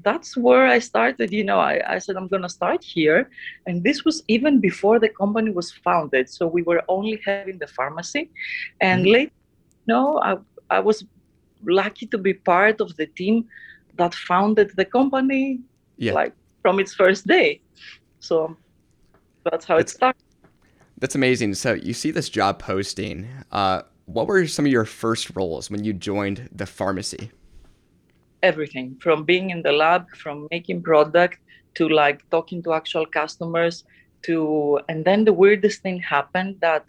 that's 0.03 0.35
where 0.35 0.67
I 0.67 0.79
started. 0.79 1.31
You 1.31 1.43
know, 1.43 1.59
I, 1.59 1.81
I 1.95 1.99
said, 1.99 2.15
I'm 2.15 2.27
going 2.27 2.41
to 2.41 2.49
start 2.49 2.83
here. 2.83 3.29
And 3.67 3.83
this 3.83 4.03
was 4.05 4.23
even 4.27 4.59
before 4.59 4.99
the 4.99 5.09
company 5.09 5.51
was 5.51 5.71
founded. 5.71 6.29
So 6.29 6.47
we 6.47 6.63
were 6.63 6.81
only 6.87 7.21
having 7.25 7.57
the 7.59 7.67
pharmacy. 7.67 8.29
And 8.81 9.03
mm-hmm. 9.03 9.13
later, 9.13 9.31
you 9.85 9.93
know, 9.93 10.19
I, 10.19 10.37
I 10.69 10.79
was 10.79 11.05
lucky 11.65 12.07
to 12.07 12.17
be 12.17 12.33
part 12.33 12.81
of 12.81 12.95
the 12.95 13.05
team 13.05 13.45
that 13.97 14.15
founded 14.15 14.71
the 14.75 14.85
company 14.85 15.59
yeah. 15.97 16.13
like 16.13 16.33
from 16.61 16.79
its 16.79 16.93
first 16.93 17.27
day. 17.27 17.61
So 18.19 18.55
that's 19.43 19.65
how 19.65 19.77
that's, 19.77 19.93
it 19.93 19.95
started. 19.95 20.23
That's 20.99 21.15
amazing. 21.15 21.55
So 21.55 21.73
you 21.73 21.93
see 21.93 22.11
this 22.11 22.29
job 22.29 22.59
posting. 22.59 23.27
Uh, 23.51 23.83
what 24.13 24.27
were 24.27 24.47
some 24.47 24.65
of 24.65 24.71
your 24.71 24.85
first 24.85 25.31
roles 25.35 25.69
when 25.69 25.83
you 25.83 25.93
joined 25.93 26.49
the 26.51 26.65
pharmacy? 26.65 27.29
Everything 28.41 28.97
from 28.99 29.23
being 29.23 29.51
in 29.51 29.61
the 29.61 29.71
lab, 29.71 30.09
from 30.15 30.47
making 30.49 30.81
product 30.81 31.37
to 31.75 31.87
like 31.87 32.27
talking 32.31 32.63
to 32.63 32.73
actual 32.73 33.05
customers 33.05 33.83
to, 34.23 34.79
and 34.89 35.05
then 35.05 35.25
the 35.25 35.33
weirdest 35.33 35.81
thing 35.81 35.99
happened 35.99 36.55
that 36.61 36.85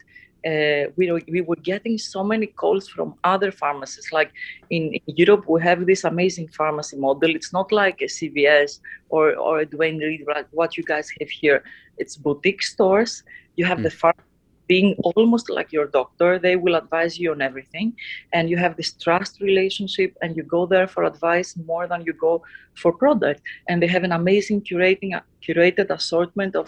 uh, 0.46 0.90
we, 0.96 1.12
we 1.28 1.42
were 1.42 1.56
getting 1.56 1.98
so 1.98 2.24
many 2.24 2.46
calls 2.46 2.88
from 2.88 3.14
other 3.22 3.52
pharmacies. 3.52 4.08
Like 4.10 4.32
in, 4.70 4.94
in, 4.94 5.14
Europe, 5.14 5.44
we 5.46 5.60
have 5.60 5.84
this 5.84 6.04
amazing 6.04 6.48
pharmacy 6.48 6.96
model. 6.96 7.34
It's 7.36 7.52
not 7.52 7.70
like 7.70 8.00
a 8.00 8.06
CVS 8.06 8.80
or, 9.10 9.36
or 9.36 9.60
a 9.60 9.66
Duane 9.66 9.98
Reade, 9.98 10.24
like 10.26 10.46
what 10.52 10.78
you 10.78 10.84
guys 10.84 11.10
have 11.20 11.28
here. 11.28 11.62
It's 11.98 12.16
boutique 12.16 12.62
stores. 12.62 13.22
You 13.56 13.66
have 13.66 13.78
mm. 13.78 13.82
the 13.82 13.90
pharmacy 13.90 14.29
being 14.70 14.94
almost 15.16 15.46
like 15.50 15.72
your 15.76 15.88
doctor. 15.98 16.30
They 16.38 16.56
will 16.64 16.76
advise 16.82 17.14
you 17.22 17.28
on 17.34 17.40
everything, 17.48 17.88
and 18.34 18.44
you 18.50 18.58
have 18.64 18.74
this 18.76 18.92
trust 19.04 19.40
relationship, 19.50 20.10
and 20.22 20.36
you 20.36 20.44
go 20.56 20.62
there 20.74 20.88
for 20.94 21.02
advice 21.12 21.50
more 21.70 21.84
than 21.90 22.00
you 22.08 22.14
go 22.28 22.34
for 22.80 22.90
product. 23.04 23.40
And 23.68 23.76
they 23.82 23.90
have 23.96 24.04
an 24.08 24.14
amazing 24.20 24.60
curating 24.68 25.10
curated 25.46 25.88
assortment 25.98 26.54
of 26.62 26.66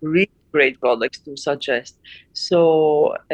really 0.00 0.40
great 0.56 0.76
products 0.84 1.18
to 1.26 1.36
suggest. 1.48 1.92
So 2.32 2.58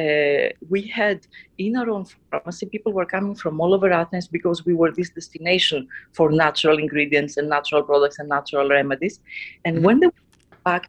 uh, 0.04 0.46
we 0.72 0.80
had 1.00 1.18
in 1.64 1.76
our 1.80 1.88
own 1.94 2.04
pharmacy, 2.30 2.66
people 2.74 2.92
were 2.98 3.08
coming 3.16 3.36
from 3.42 3.60
all 3.62 3.72
over 3.76 3.90
Athens 4.02 4.26
because 4.38 4.58
we 4.68 4.74
were 4.80 4.92
this 5.00 5.10
destination 5.18 5.86
for 6.16 6.26
natural 6.44 6.76
ingredients 6.84 7.36
and 7.38 7.46
natural 7.56 7.82
products 7.90 8.18
and 8.20 8.28
natural 8.38 8.66
remedies. 8.78 9.20
And 9.64 9.72
mm-hmm. 9.76 9.86
when 9.86 9.96
they 10.00 10.10
went 10.16 10.64
back 10.70 10.84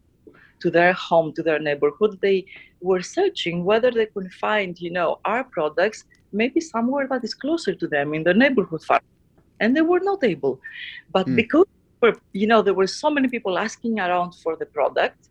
to 0.62 0.70
their 0.70 0.92
home, 1.08 1.28
to 1.36 1.42
their 1.48 1.60
neighborhood, 1.68 2.12
they 2.26 2.38
were 2.82 3.02
searching 3.02 3.64
whether 3.64 3.90
they 3.90 4.06
could 4.06 4.32
find, 4.34 4.80
you 4.80 4.90
know, 4.90 5.20
our 5.24 5.44
products 5.44 6.04
maybe 6.32 6.60
somewhere 6.60 7.06
that 7.08 7.22
is 7.24 7.34
closer 7.34 7.74
to 7.74 7.86
them 7.86 8.14
in 8.14 8.22
the 8.24 8.34
neighborhood 8.34 8.82
farm. 8.84 9.02
And 9.60 9.76
they 9.76 9.82
were 9.82 10.00
not 10.00 10.24
able. 10.24 10.60
But 11.12 11.26
mm. 11.26 11.36
because, 11.36 11.66
you 12.32 12.46
know, 12.46 12.62
there 12.62 12.74
were 12.74 12.86
so 12.86 13.10
many 13.10 13.28
people 13.28 13.58
asking 13.58 14.00
around 14.00 14.32
for 14.34 14.56
the 14.56 14.66
product, 14.66 15.28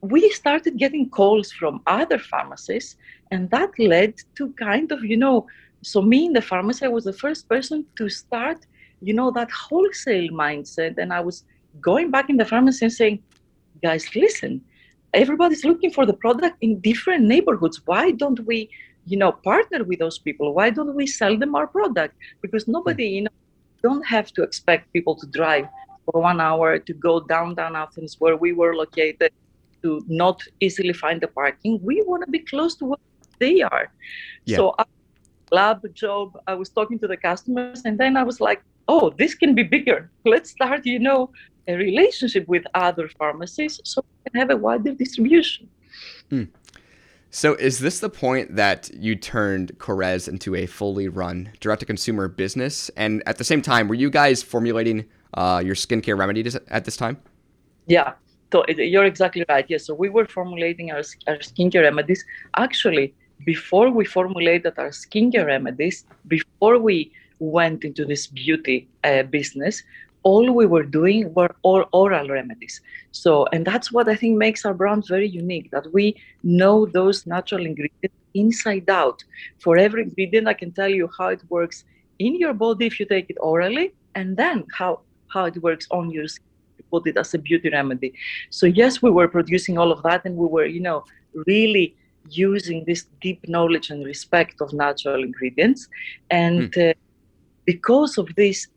we 0.00 0.28
started 0.30 0.76
getting 0.76 1.08
calls 1.08 1.52
from 1.52 1.80
other 1.86 2.18
pharmacies, 2.18 2.96
and 3.30 3.48
that 3.50 3.70
led 3.78 4.14
to 4.36 4.52
kind 4.52 4.92
of, 4.92 5.02
you 5.04 5.16
know, 5.16 5.46
so 5.82 6.02
me 6.02 6.26
in 6.26 6.32
the 6.32 6.42
pharmacy, 6.42 6.84
I 6.84 6.88
was 6.88 7.04
the 7.04 7.12
first 7.12 7.48
person 7.48 7.86
to 7.96 8.08
start, 8.08 8.66
you 9.00 9.14
know, 9.14 9.30
that 9.30 9.50
wholesale 9.50 10.28
mindset. 10.30 10.98
And 10.98 11.12
I 11.12 11.20
was 11.20 11.44
going 11.80 12.10
back 12.10 12.28
in 12.30 12.36
the 12.36 12.44
pharmacy 12.44 12.84
and 12.86 12.92
saying, 12.92 13.22
guys, 13.82 14.14
listen, 14.14 14.62
everybody's 15.14 15.64
looking 15.64 15.90
for 15.90 16.04
the 16.06 16.14
product 16.14 16.56
in 16.60 16.80
different 16.80 17.24
neighborhoods. 17.24 17.80
Why 17.84 18.10
don't 18.10 18.40
we, 18.46 18.68
you 19.06 19.16
know, 19.16 19.32
partner 19.32 19.84
with 19.84 19.98
those 19.98 20.18
people? 20.18 20.54
Why 20.54 20.70
don't 20.70 20.94
we 20.94 21.06
sell 21.06 21.36
them 21.38 21.54
our 21.54 21.66
product? 21.66 22.14
Because 22.42 22.68
nobody, 22.68 23.06
you 23.06 23.22
know, 23.22 23.30
don't 23.82 24.04
have 24.06 24.32
to 24.32 24.42
expect 24.42 24.92
people 24.92 25.14
to 25.16 25.26
drive 25.26 25.66
for 26.04 26.20
one 26.20 26.40
hour 26.40 26.78
to 26.78 26.92
go 26.92 27.20
downtown 27.20 27.76
Athens 27.76 28.16
where 28.18 28.36
we 28.36 28.52
were 28.52 28.74
located 28.74 29.32
to 29.82 30.02
not 30.08 30.42
easily 30.60 30.92
find 30.92 31.20
the 31.20 31.28
parking. 31.28 31.78
We 31.82 32.02
want 32.02 32.24
to 32.24 32.30
be 32.30 32.40
close 32.40 32.74
to 32.76 32.84
where 32.86 32.98
they 33.38 33.62
are. 33.62 33.92
Yeah. 34.46 34.56
So 34.56 34.74
lab 35.50 35.82
job, 35.94 36.38
I 36.46 36.54
was 36.54 36.68
talking 36.70 36.98
to 37.00 37.06
the 37.06 37.16
customers 37.16 37.82
and 37.84 37.98
then 37.98 38.16
I 38.16 38.22
was 38.22 38.40
like, 38.40 38.62
oh, 38.88 39.10
this 39.18 39.34
can 39.34 39.54
be 39.54 39.62
bigger. 39.62 40.10
Let's 40.24 40.50
start, 40.50 40.84
you 40.84 40.98
know, 40.98 41.30
a 41.66 41.74
relationship 41.74 42.46
with 42.48 42.64
other 42.74 43.08
pharmacies 43.08 43.80
so 43.84 44.02
we 44.02 44.30
can 44.30 44.40
have 44.40 44.50
a 44.50 44.56
wider 44.56 44.92
distribution. 44.92 45.68
Mm. 46.30 46.48
So, 47.30 47.54
is 47.54 47.80
this 47.80 47.98
the 47.98 48.08
point 48.08 48.54
that 48.54 48.90
you 48.94 49.16
turned 49.16 49.76
Korres 49.78 50.28
into 50.28 50.54
a 50.54 50.66
fully 50.66 51.08
run 51.08 51.50
direct 51.58 51.80
to 51.80 51.86
consumer 51.86 52.28
business? 52.28 52.90
And 52.96 53.24
at 53.26 53.38
the 53.38 53.44
same 53.44 53.60
time, 53.60 53.88
were 53.88 53.96
you 53.96 54.08
guys 54.08 54.42
formulating 54.42 55.06
uh, 55.34 55.60
your 55.64 55.74
skincare 55.74 56.16
remedies 56.16 56.54
at 56.54 56.84
this 56.84 56.96
time? 56.96 57.20
Yeah, 57.86 58.12
so 58.52 58.64
you're 58.68 59.04
exactly 59.04 59.44
right. 59.48 59.66
Yes, 59.68 59.86
so 59.86 59.94
we 59.94 60.10
were 60.10 60.26
formulating 60.26 60.92
our, 60.92 61.02
our 61.26 61.38
skincare 61.38 61.82
remedies. 61.82 62.24
Actually, 62.56 63.12
before 63.44 63.90
we 63.90 64.04
formulated 64.04 64.78
our 64.78 64.90
skincare 64.90 65.46
remedies, 65.46 66.04
before 66.28 66.78
we 66.78 67.10
went 67.40 67.84
into 67.84 68.04
this 68.04 68.28
beauty 68.28 68.88
uh, 69.02 69.24
business, 69.24 69.82
all 70.24 70.50
we 70.52 70.66
were 70.66 70.82
doing 70.82 71.32
were 71.34 71.54
all 71.62 71.84
oral 71.92 72.28
remedies. 72.28 72.80
So, 73.12 73.46
and 73.52 73.64
that's 73.64 73.92
what 73.92 74.08
I 74.08 74.16
think 74.16 74.36
makes 74.36 74.64
our 74.66 74.74
brand 74.74 75.06
very 75.06 75.28
unique 75.28 75.70
that 75.70 75.86
we 75.92 76.16
know 76.42 76.86
those 76.86 77.26
natural 77.26 77.64
ingredients 77.64 78.16
inside 78.34 78.88
out. 78.90 79.22
For 79.60 79.76
every 79.76 80.02
ingredient, 80.02 80.48
I 80.48 80.54
can 80.54 80.72
tell 80.72 80.88
you 80.88 81.08
how 81.16 81.28
it 81.28 81.42
works 81.48 81.84
in 82.18 82.38
your 82.38 82.54
body 82.54 82.86
if 82.86 82.98
you 82.98 83.06
take 83.06 83.30
it 83.30 83.36
orally, 83.40 83.94
and 84.14 84.36
then 84.36 84.64
how, 84.72 85.00
how 85.28 85.44
it 85.44 85.56
works 85.62 85.86
on 85.90 86.10
your 86.10 86.26
skin. 86.26 86.48
Put 86.90 87.06
it 87.06 87.16
as 87.16 87.34
a 87.34 87.38
beauty 87.38 87.70
remedy. 87.70 88.14
So 88.50 88.66
yes, 88.66 89.02
we 89.02 89.10
were 89.10 89.26
producing 89.26 89.78
all 89.78 89.90
of 89.90 90.02
that, 90.04 90.24
and 90.24 90.36
we 90.36 90.46
were, 90.46 90.66
you 90.66 90.80
know, 90.80 91.04
really 91.46 91.96
using 92.30 92.84
this 92.86 93.06
deep 93.20 93.40
knowledge 93.48 93.90
and 93.90 94.04
respect 94.04 94.60
of 94.60 94.72
natural 94.72 95.22
ingredients. 95.22 95.88
And 96.30 96.72
mm. 96.72 96.90
uh, 96.90 96.94
because 97.64 98.16
of 98.16 98.28
this, 98.36 98.68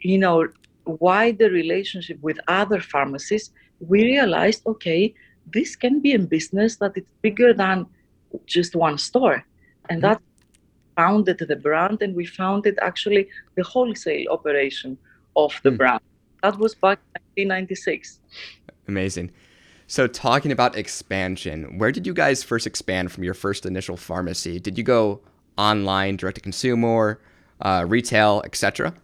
you 0.00 0.18
know, 0.18 0.48
wider 0.84 1.50
relationship 1.50 2.18
with 2.20 2.38
other 2.48 2.80
pharmacies, 2.80 3.52
we 3.80 4.04
realized, 4.04 4.66
okay, 4.66 5.14
this 5.52 5.76
can 5.76 6.00
be 6.00 6.14
a 6.14 6.18
business 6.18 6.76
that 6.76 6.92
is 6.96 7.04
bigger 7.22 7.52
than 7.52 7.86
just 8.46 8.76
one 8.76 8.98
store. 8.98 9.44
And 9.88 10.02
mm-hmm. 10.02 10.12
that 10.12 10.22
founded 10.96 11.38
the 11.38 11.56
brand, 11.56 12.02
and 12.02 12.14
we 12.14 12.26
founded 12.26 12.78
actually 12.82 13.28
the 13.56 13.62
wholesale 13.62 14.26
operation 14.30 14.98
of 15.36 15.52
the 15.62 15.70
mm. 15.70 15.78
brand. 15.78 16.00
That 16.42 16.58
was 16.58 16.74
back 16.74 16.98
in 17.36 17.48
1996. 17.48 18.20
Amazing. 18.88 19.30
So, 19.86 20.06
talking 20.06 20.52
about 20.52 20.76
expansion, 20.76 21.78
where 21.78 21.90
did 21.90 22.06
you 22.06 22.14
guys 22.14 22.42
first 22.42 22.66
expand 22.66 23.10
from 23.12 23.24
your 23.24 23.34
first 23.34 23.66
initial 23.66 23.96
pharmacy? 23.96 24.60
Did 24.60 24.78
you 24.78 24.84
go 24.84 25.20
online, 25.58 26.16
direct 26.16 26.36
to 26.36 26.40
consumer, 26.40 27.20
uh, 27.60 27.84
retail, 27.88 28.42
etc.? 28.44 28.94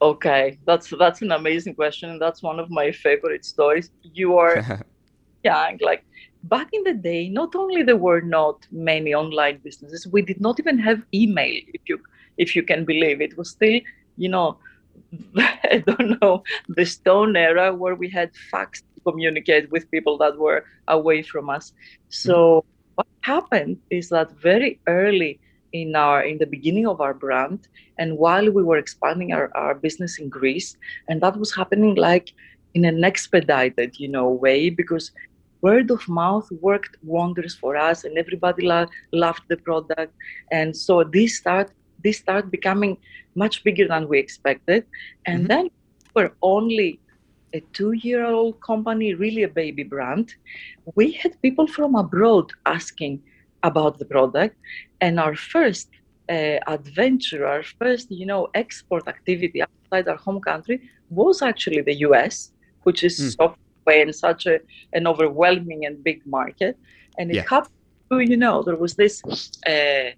Okay, 0.00 0.58
that's 0.64 0.92
that's 0.96 1.22
an 1.22 1.32
amazing 1.32 1.74
question. 1.74 2.18
That's 2.18 2.42
one 2.42 2.60
of 2.60 2.70
my 2.70 2.92
favorite 2.92 3.44
stories. 3.44 3.90
You 4.02 4.38
are 4.38 4.62
young, 5.44 5.78
like 5.80 6.04
back 6.44 6.68
in 6.72 6.84
the 6.84 6.94
day. 6.94 7.28
Not 7.28 7.56
only 7.56 7.82
there 7.82 7.96
were 7.96 8.20
not 8.20 8.66
many 8.70 9.12
online 9.12 9.58
businesses, 9.58 10.06
we 10.06 10.22
did 10.22 10.40
not 10.40 10.60
even 10.60 10.78
have 10.78 11.02
email. 11.12 11.60
If 11.74 11.82
you 11.88 11.98
if 12.36 12.54
you 12.54 12.62
can 12.62 12.84
believe 12.84 13.20
it, 13.20 13.36
was 13.36 13.50
still 13.50 13.80
you 14.16 14.28
know 14.28 14.58
I 15.36 15.82
don't 15.84 16.20
know 16.22 16.42
the 16.68 16.86
stone 16.86 17.36
era 17.36 17.74
where 17.74 17.96
we 17.96 18.08
had 18.08 18.30
fax 18.50 18.80
to 18.80 19.00
communicate 19.00 19.70
with 19.72 19.90
people 19.90 20.16
that 20.18 20.38
were 20.38 20.64
away 20.86 21.22
from 21.22 21.50
us. 21.50 21.72
So 22.08 22.34
mm-hmm. 22.34 22.68
what 22.94 23.06
happened 23.22 23.78
is 23.90 24.10
that 24.10 24.30
very 24.32 24.80
early 24.86 25.40
in 25.72 25.94
our 25.96 26.22
in 26.22 26.38
the 26.38 26.46
beginning 26.46 26.86
of 26.86 27.00
our 27.00 27.14
brand 27.14 27.68
and 27.98 28.16
while 28.16 28.50
we 28.50 28.62
were 28.62 28.78
expanding 28.78 29.32
our, 29.32 29.50
our 29.54 29.74
business 29.74 30.18
in 30.18 30.28
Greece. 30.28 30.76
And 31.08 31.20
that 31.22 31.36
was 31.36 31.54
happening 31.54 31.94
like 31.94 32.32
in 32.74 32.84
an 32.84 33.04
expedited 33.04 33.98
you 33.98 34.08
know 34.08 34.28
way 34.28 34.70
because 34.70 35.10
word 35.60 35.90
of 35.90 36.08
mouth 36.08 36.48
worked 36.60 36.96
wonders 37.02 37.54
for 37.54 37.76
us 37.76 38.04
and 38.04 38.16
everybody 38.16 38.66
lo- 38.66 38.86
loved 39.12 39.42
the 39.48 39.56
product. 39.56 40.14
And 40.52 40.76
so 40.76 41.04
this 41.04 41.38
start 41.38 41.70
this 42.04 42.18
started 42.18 42.50
becoming 42.50 42.96
much 43.34 43.64
bigger 43.64 43.86
than 43.88 44.08
we 44.08 44.18
expected. 44.18 44.84
And 45.26 45.40
mm-hmm. 45.40 45.48
then 45.48 45.70
we're 46.14 46.32
only 46.42 47.00
a 47.54 47.60
two 47.72 47.92
year 47.92 48.24
old 48.24 48.60
company, 48.60 49.14
really 49.14 49.42
a 49.42 49.48
baby 49.48 49.82
brand, 49.82 50.34
we 50.94 51.12
had 51.12 51.40
people 51.42 51.66
from 51.66 51.94
abroad 51.94 52.50
asking 52.66 53.22
about 53.62 53.98
the 53.98 54.04
product. 54.04 54.56
And 55.00 55.18
our 55.20 55.36
first 55.36 55.88
uh, 56.28 56.58
adventure, 56.66 57.46
our 57.46 57.62
first, 57.62 58.10
you 58.10 58.26
know, 58.26 58.48
export 58.54 59.08
activity 59.08 59.62
outside 59.62 60.08
our 60.08 60.16
home 60.16 60.40
country 60.40 60.90
was 61.10 61.42
actually 61.42 61.80
the 61.82 61.94
US, 62.08 62.52
which 62.82 63.02
is 63.02 63.18
mm. 63.18 63.36
so 63.36 63.54
and 63.90 64.14
such 64.14 64.46
a, 64.46 64.60
an 64.92 65.06
overwhelming 65.06 65.86
and 65.86 66.04
big 66.04 66.20
market. 66.26 66.76
And 67.18 67.30
it 67.30 67.36
yeah. 67.36 67.44
happened 67.48 67.72
to, 68.10 68.20
you 68.20 68.36
know, 68.36 68.62
there 68.62 68.76
was 68.76 68.94
this 68.94 69.22
uh, 69.66 70.10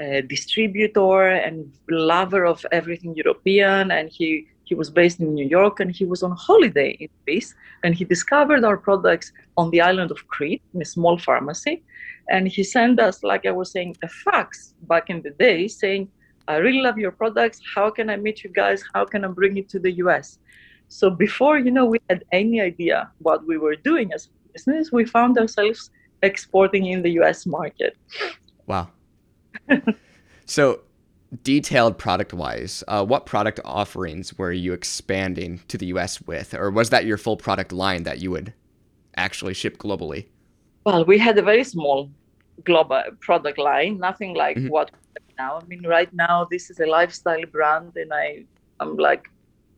uh, 0.00 0.20
distributor 0.26 1.28
and 1.28 1.72
lover 1.88 2.44
of 2.44 2.64
everything 2.72 3.14
European, 3.16 3.90
and 3.90 4.10
he 4.10 4.46
he 4.66 4.74
was 4.74 4.90
based 4.90 5.20
in 5.20 5.32
New 5.32 5.46
York 5.46 5.78
and 5.78 5.90
he 5.92 6.04
was 6.04 6.24
on 6.24 6.32
holiday 6.32 6.90
in 7.00 7.08
Greece 7.24 7.54
and 7.84 7.94
he 7.94 8.04
discovered 8.04 8.64
our 8.64 8.76
products 8.76 9.32
on 9.56 9.70
the 9.70 9.80
island 9.80 10.10
of 10.10 10.26
Crete 10.26 10.62
in 10.74 10.82
a 10.82 10.84
small 10.84 11.16
pharmacy. 11.18 11.84
And 12.28 12.48
he 12.48 12.64
sent 12.64 12.98
us, 12.98 13.22
like 13.22 13.46
I 13.46 13.52
was 13.52 13.70
saying, 13.70 13.96
a 14.02 14.08
fax 14.08 14.74
back 14.82 15.08
in 15.08 15.22
the 15.22 15.30
day 15.30 15.68
saying, 15.68 16.08
I 16.48 16.56
really 16.56 16.80
love 16.80 16.98
your 16.98 17.12
products. 17.12 17.60
How 17.76 17.90
can 17.90 18.10
I 18.10 18.16
meet 18.16 18.42
you 18.42 18.50
guys? 18.50 18.82
How 18.92 19.04
can 19.04 19.24
I 19.24 19.28
bring 19.28 19.56
it 19.56 19.68
to 19.68 19.78
the 19.78 19.92
US? 20.04 20.40
So 20.88 21.10
before, 21.10 21.58
you 21.58 21.70
know, 21.70 21.86
we 21.86 21.98
had 22.10 22.24
any 22.32 22.60
idea 22.60 23.08
what 23.18 23.46
we 23.46 23.58
were 23.58 23.76
doing 23.76 24.12
as 24.12 24.26
a 24.26 24.52
business, 24.52 24.90
we 24.90 25.04
found 25.04 25.38
ourselves 25.38 25.90
exporting 26.22 26.86
in 26.86 27.02
the 27.02 27.10
US 27.20 27.46
market. 27.46 27.96
Wow. 28.66 28.88
so 30.44 30.80
detailed 31.42 31.98
product 31.98 32.32
wise, 32.32 32.84
uh, 32.88 33.04
what 33.04 33.26
product 33.26 33.60
offerings 33.64 34.36
were 34.38 34.52
you 34.52 34.72
expanding 34.72 35.60
to 35.68 35.78
the 35.78 35.86
US 35.86 36.22
with? 36.22 36.54
Or 36.54 36.70
was 36.70 36.90
that 36.90 37.04
your 37.04 37.18
full 37.18 37.36
product 37.36 37.72
line 37.72 38.02
that 38.04 38.20
you 38.20 38.30
would 38.30 38.52
actually 39.16 39.54
ship 39.54 39.78
globally? 39.78 40.26
Well, 40.84 41.04
we 41.04 41.18
had 41.18 41.36
a 41.38 41.42
very 41.42 41.64
small 41.64 42.10
global 42.64 43.02
product 43.20 43.58
line, 43.58 43.98
nothing 43.98 44.34
like 44.34 44.56
mm-hmm. 44.56 44.68
what 44.68 44.90
now. 45.38 45.60
I 45.62 45.64
mean, 45.66 45.86
right 45.86 46.12
now, 46.14 46.46
this 46.50 46.70
is 46.70 46.80
a 46.80 46.86
lifestyle 46.86 47.44
brand, 47.50 47.92
and 47.96 48.12
I, 48.12 48.44
I'm 48.80 48.96
like, 48.96 49.28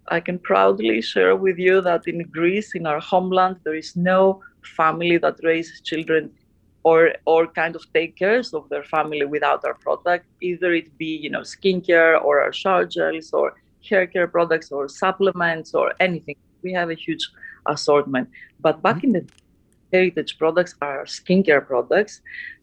I 0.08 0.20
can 0.20 0.38
proudly 0.38 1.02
share 1.02 1.36
with 1.36 1.58
you 1.58 1.80
that 1.82 2.06
in 2.06 2.22
Greece, 2.30 2.74
in 2.74 2.86
our 2.86 3.00
homeland, 3.00 3.56
there 3.64 3.74
is 3.74 3.96
no 3.96 4.42
family 4.62 5.18
that 5.18 5.36
raises 5.42 5.80
children 5.80 6.30
or 6.88 7.00
or 7.32 7.40
kind 7.60 7.74
of 7.78 7.82
take 7.98 8.12
care 8.22 8.40
of 8.58 8.64
their 8.72 8.86
family 8.94 9.26
without 9.36 9.60
our 9.68 9.76
product, 9.86 10.24
either 10.50 10.70
it 10.80 10.88
be 11.02 11.12
you 11.24 11.30
know 11.34 11.44
skincare 11.54 12.14
or 12.26 12.34
our 12.44 12.54
shower 12.62 12.86
gels 12.94 13.28
or 13.38 13.46
hair 13.88 14.06
care 14.14 14.28
products 14.36 14.68
or 14.76 14.84
supplements 15.04 15.74
or 15.80 15.86
anything. 16.06 16.36
We 16.66 16.72
have 16.78 16.90
a 16.90 16.98
huge 17.06 17.24
assortment. 17.74 18.26
But 18.66 18.82
back 18.86 18.98
mm-hmm. 18.98 19.16
in 19.16 19.24
the 19.24 19.24
heritage 19.92 20.32
products 20.42 20.74
are 20.88 21.04
skincare 21.04 21.64
products. 21.72 22.14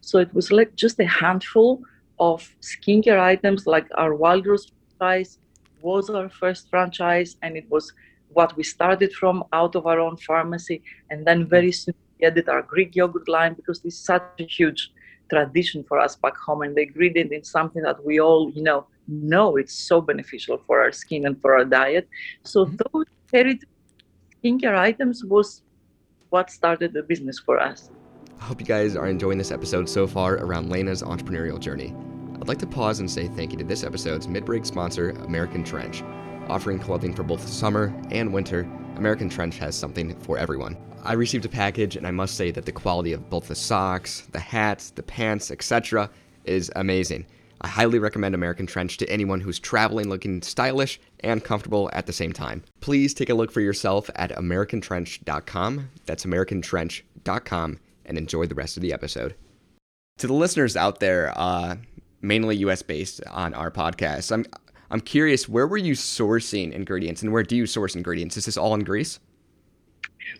So 0.08 0.14
it 0.24 0.32
was 0.38 0.46
like 0.58 0.70
just 0.84 0.96
a 1.06 1.08
handful 1.22 1.70
of 2.18 2.38
skincare 2.72 3.20
items 3.32 3.60
like 3.74 3.86
our 4.02 4.12
Wild 4.22 4.46
Rose 4.46 4.66
franchise 4.98 5.38
was 5.82 6.10
our 6.10 6.28
first 6.40 6.62
franchise 6.72 7.36
and 7.42 7.56
it 7.60 7.66
was 7.74 7.92
what 8.38 8.50
we 8.56 8.64
started 8.76 9.12
from 9.20 9.44
out 9.52 9.74
of 9.78 9.86
our 9.90 10.00
own 10.06 10.16
pharmacy 10.28 10.78
and 11.10 11.18
then 11.26 11.38
very 11.56 11.72
soon 11.72 11.94
added 12.22 12.48
our 12.48 12.62
Greek 12.62 12.96
yogurt 12.96 13.28
line 13.28 13.54
because 13.54 13.80
this 13.80 13.94
is 13.94 14.00
such 14.00 14.22
a 14.40 14.44
huge 14.44 14.92
tradition 15.28 15.84
for 15.84 15.98
us 15.98 16.16
back 16.16 16.36
home, 16.36 16.62
and 16.62 16.76
the 16.76 16.82
ingredient 16.82 17.32
is 17.32 17.48
something 17.48 17.82
that 17.82 18.04
we 18.04 18.20
all, 18.20 18.50
you 18.52 18.62
know, 18.62 18.86
know 19.08 19.56
it's 19.56 19.74
so 19.74 20.00
beneficial 20.00 20.58
for 20.66 20.80
our 20.80 20.92
skin 20.92 21.26
and 21.26 21.40
for 21.40 21.54
our 21.54 21.64
diet. 21.64 22.08
So 22.44 22.64
mm-hmm. 22.64 22.76
those 22.92 23.06
heritage 23.32 23.68
skincare 24.42 24.76
items 24.76 25.24
was 25.24 25.62
what 26.30 26.50
started 26.50 26.92
the 26.92 27.02
business 27.02 27.38
for 27.38 27.60
us. 27.60 27.90
I 28.40 28.44
hope 28.44 28.60
you 28.60 28.66
guys 28.66 28.96
are 28.96 29.06
enjoying 29.06 29.38
this 29.38 29.50
episode 29.50 29.88
so 29.88 30.06
far 30.06 30.34
around 30.34 30.70
Lena's 30.70 31.02
entrepreneurial 31.02 31.58
journey. 31.58 31.94
I'd 32.34 32.48
like 32.48 32.58
to 32.58 32.66
pause 32.66 33.00
and 33.00 33.10
say 33.10 33.28
thank 33.28 33.52
you 33.52 33.58
to 33.58 33.64
this 33.64 33.82
episode's 33.82 34.28
mid-break 34.28 34.66
sponsor, 34.66 35.10
American 35.10 35.64
Trench. 35.64 36.02
Offering 36.48 36.78
clothing 36.78 37.14
for 37.14 37.22
both 37.22 37.48
summer 37.48 37.94
and 38.10 38.32
winter, 38.32 38.60
American 38.96 39.28
Trench 39.28 39.58
has 39.58 39.74
something 39.74 40.14
for 40.20 40.38
everyone. 40.38 40.76
I 41.06 41.12
received 41.12 41.44
a 41.44 41.48
package, 41.48 41.94
and 41.94 42.06
I 42.06 42.10
must 42.10 42.34
say 42.34 42.50
that 42.50 42.66
the 42.66 42.72
quality 42.72 43.12
of 43.12 43.30
both 43.30 43.46
the 43.46 43.54
socks, 43.54 44.26
the 44.32 44.40
hats, 44.40 44.90
the 44.90 45.04
pants, 45.04 45.52
etc., 45.52 46.10
is 46.44 46.70
amazing. 46.74 47.26
I 47.60 47.68
highly 47.68 48.00
recommend 48.00 48.34
American 48.34 48.66
Trench 48.66 48.96
to 48.98 49.08
anyone 49.08 49.40
who's 49.40 49.60
traveling 49.60 50.08
looking 50.08 50.42
stylish 50.42 51.00
and 51.20 51.44
comfortable 51.44 51.88
at 51.92 52.06
the 52.06 52.12
same 52.12 52.32
time. 52.32 52.64
Please 52.80 53.14
take 53.14 53.30
a 53.30 53.34
look 53.34 53.52
for 53.52 53.60
yourself 53.60 54.10
at 54.16 54.30
AmericanTrench.com. 54.32 55.90
That's 56.06 56.24
AmericanTrench.com, 56.24 57.78
and 58.04 58.18
enjoy 58.18 58.46
the 58.46 58.54
rest 58.56 58.76
of 58.76 58.82
the 58.82 58.92
episode. 58.92 59.36
To 60.18 60.26
the 60.26 60.34
listeners 60.34 60.76
out 60.76 60.98
there, 60.98 61.32
uh, 61.36 61.76
mainly 62.20 62.56
US 62.56 62.82
based 62.82 63.22
on 63.30 63.54
our 63.54 63.70
podcast, 63.70 64.32
I'm 64.32 64.44
I'm 64.90 65.00
curious, 65.00 65.48
where 65.48 65.66
were 65.66 65.76
you 65.76 65.94
sourcing 65.94 66.72
ingredients 66.72 67.22
and 67.22 67.32
where 67.32 67.42
do 67.42 67.56
you 67.56 67.66
source 67.66 67.96
ingredients? 67.96 68.36
Is 68.36 68.46
this 68.46 68.56
all 68.56 68.74
in 68.74 68.84
Greece? 68.84 69.18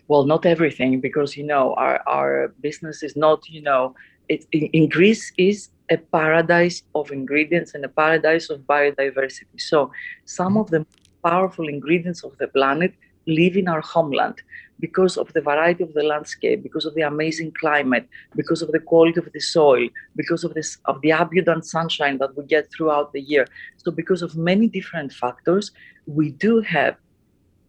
Well, 0.07 0.25
not 0.25 0.45
everything, 0.45 0.99
because 0.99 1.37
you 1.37 1.43
know 1.43 1.73
our 1.75 2.01
our 2.07 2.53
business 2.61 3.03
is 3.03 3.15
not 3.15 3.47
you 3.49 3.61
know 3.61 3.95
it 4.29 4.45
in, 4.51 4.65
in 4.77 4.89
Greece 4.89 5.31
is 5.37 5.69
a 5.89 5.97
paradise 5.97 6.83
of 6.95 7.11
ingredients 7.11 7.73
and 7.73 7.85
a 7.85 7.89
paradise 7.89 8.49
of 8.49 8.61
biodiversity. 8.61 9.57
So 9.57 9.91
some 10.25 10.57
of 10.57 10.69
the 10.69 10.85
powerful 11.23 11.67
ingredients 11.67 12.23
of 12.23 12.37
the 12.37 12.47
planet 12.47 12.93
live 13.25 13.57
in 13.57 13.67
our 13.67 13.81
homeland 13.81 14.41
because 14.79 15.17
of 15.17 15.31
the 15.33 15.41
variety 15.41 15.83
of 15.83 15.93
the 15.93 16.03
landscape, 16.03 16.61
because 16.63 16.85
of 16.85 16.93
the 16.95 17.01
amazing 17.01 17.51
climate, 17.59 18.07
because 18.35 18.61
of 18.61 18.71
the 18.71 18.79
quality 18.79 19.19
of 19.19 19.31
the 19.33 19.39
soil, 19.39 19.87
because 20.15 20.43
of 20.43 20.53
this 20.53 20.77
of 20.85 21.01
the 21.01 21.11
abundant 21.11 21.65
sunshine 21.65 22.17
that 22.19 22.35
we 22.37 22.43
get 22.45 22.71
throughout 22.71 23.11
the 23.13 23.21
year. 23.21 23.47
So 23.77 23.91
because 23.91 24.21
of 24.21 24.35
many 24.35 24.67
different 24.67 25.11
factors, 25.13 25.71
we 26.05 26.31
do 26.31 26.61
have, 26.61 26.95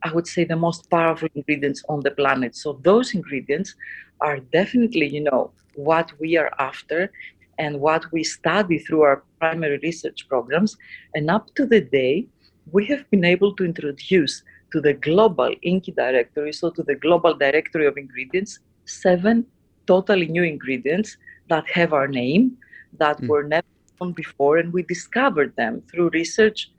I 0.08 0.12
would 0.12 0.26
say, 0.26 0.44
the 0.44 0.56
most 0.56 0.90
powerful 0.90 1.28
ingredients 1.34 1.82
on 1.88 2.00
the 2.00 2.12
planet. 2.20 2.56
So 2.56 2.80
those 2.82 3.14
ingredients 3.14 3.74
are 4.20 4.38
definitely, 4.58 5.08
you 5.16 5.22
know, 5.28 5.50
what 5.74 6.12
we 6.20 6.36
are 6.36 6.52
after 6.58 7.12
and 7.58 7.80
what 7.80 8.02
we 8.12 8.22
study 8.24 8.78
through 8.78 9.02
our 9.02 9.22
primary 9.38 9.78
research 9.82 10.26
programs. 10.28 10.76
And 11.14 11.30
up 11.30 11.54
to 11.56 11.66
the 11.66 11.82
day, 11.82 12.26
we 12.72 12.86
have 12.86 13.04
been 13.10 13.24
able 13.24 13.52
to 13.56 13.64
introduce 13.64 14.42
to 14.72 14.80
the 14.80 14.94
global 14.94 15.50
INCI 15.66 15.94
directory, 15.94 16.52
so 16.52 16.70
to 16.70 16.82
the 16.82 16.94
global 16.94 17.34
directory 17.34 17.86
of 17.86 17.96
ingredients, 17.96 18.60
seven 18.86 19.46
totally 19.86 20.28
new 20.28 20.42
ingredients 20.42 21.16
that 21.48 21.68
have 21.68 21.92
our 21.92 22.08
name, 22.08 22.56
that 22.98 23.18
mm. 23.20 23.28
were 23.28 23.42
never 23.42 23.66
known 24.00 24.12
before, 24.12 24.58
and 24.58 24.72
we 24.72 24.82
discovered 24.82 25.54
them 25.56 25.82
through 25.90 26.10
research 26.10 26.70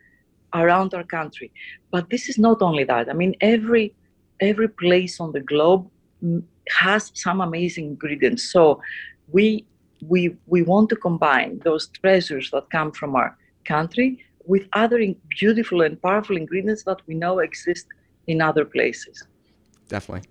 around 0.54 0.94
our 0.94 1.04
country. 1.04 1.52
But 1.92 2.10
this 2.10 2.30
is 2.30 2.38
not 2.38 2.62
only 2.62 2.84
that. 2.86 3.10
I 3.10 3.14
mean, 3.14 3.36
every 3.42 3.94
every 4.40 4.70
place 4.70 5.20
on 5.20 5.32
the 5.32 5.42
globe 5.42 5.90
mm, 6.24 6.44
has 6.70 7.12
some 7.14 7.42
amazing 7.42 7.86
ingredients. 7.86 8.52
So 8.52 8.82
we 9.32 9.66
we 10.08 10.36
we 10.48 10.62
want 10.62 10.90
to 10.90 10.96
combine 10.96 11.60
those 11.60 11.88
treasures 11.88 12.52
that 12.52 12.70
come 12.70 12.92
from 12.92 13.16
our 13.16 13.38
country 13.66 14.24
with 14.46 14.68
other 14.74 15.00
beautiful 15.40 15.82
and 15.82 16.02
powerful 16.02 16.36
ingredients 16.38 16.84
that 16.84 17.00
we 17.08 17.14
know 17.14 17.40
exist 17.40 17.86
in 18.28 18.42
other 18.42 18.66
places. 18.66 19.26
Definitely. 19.90 20.28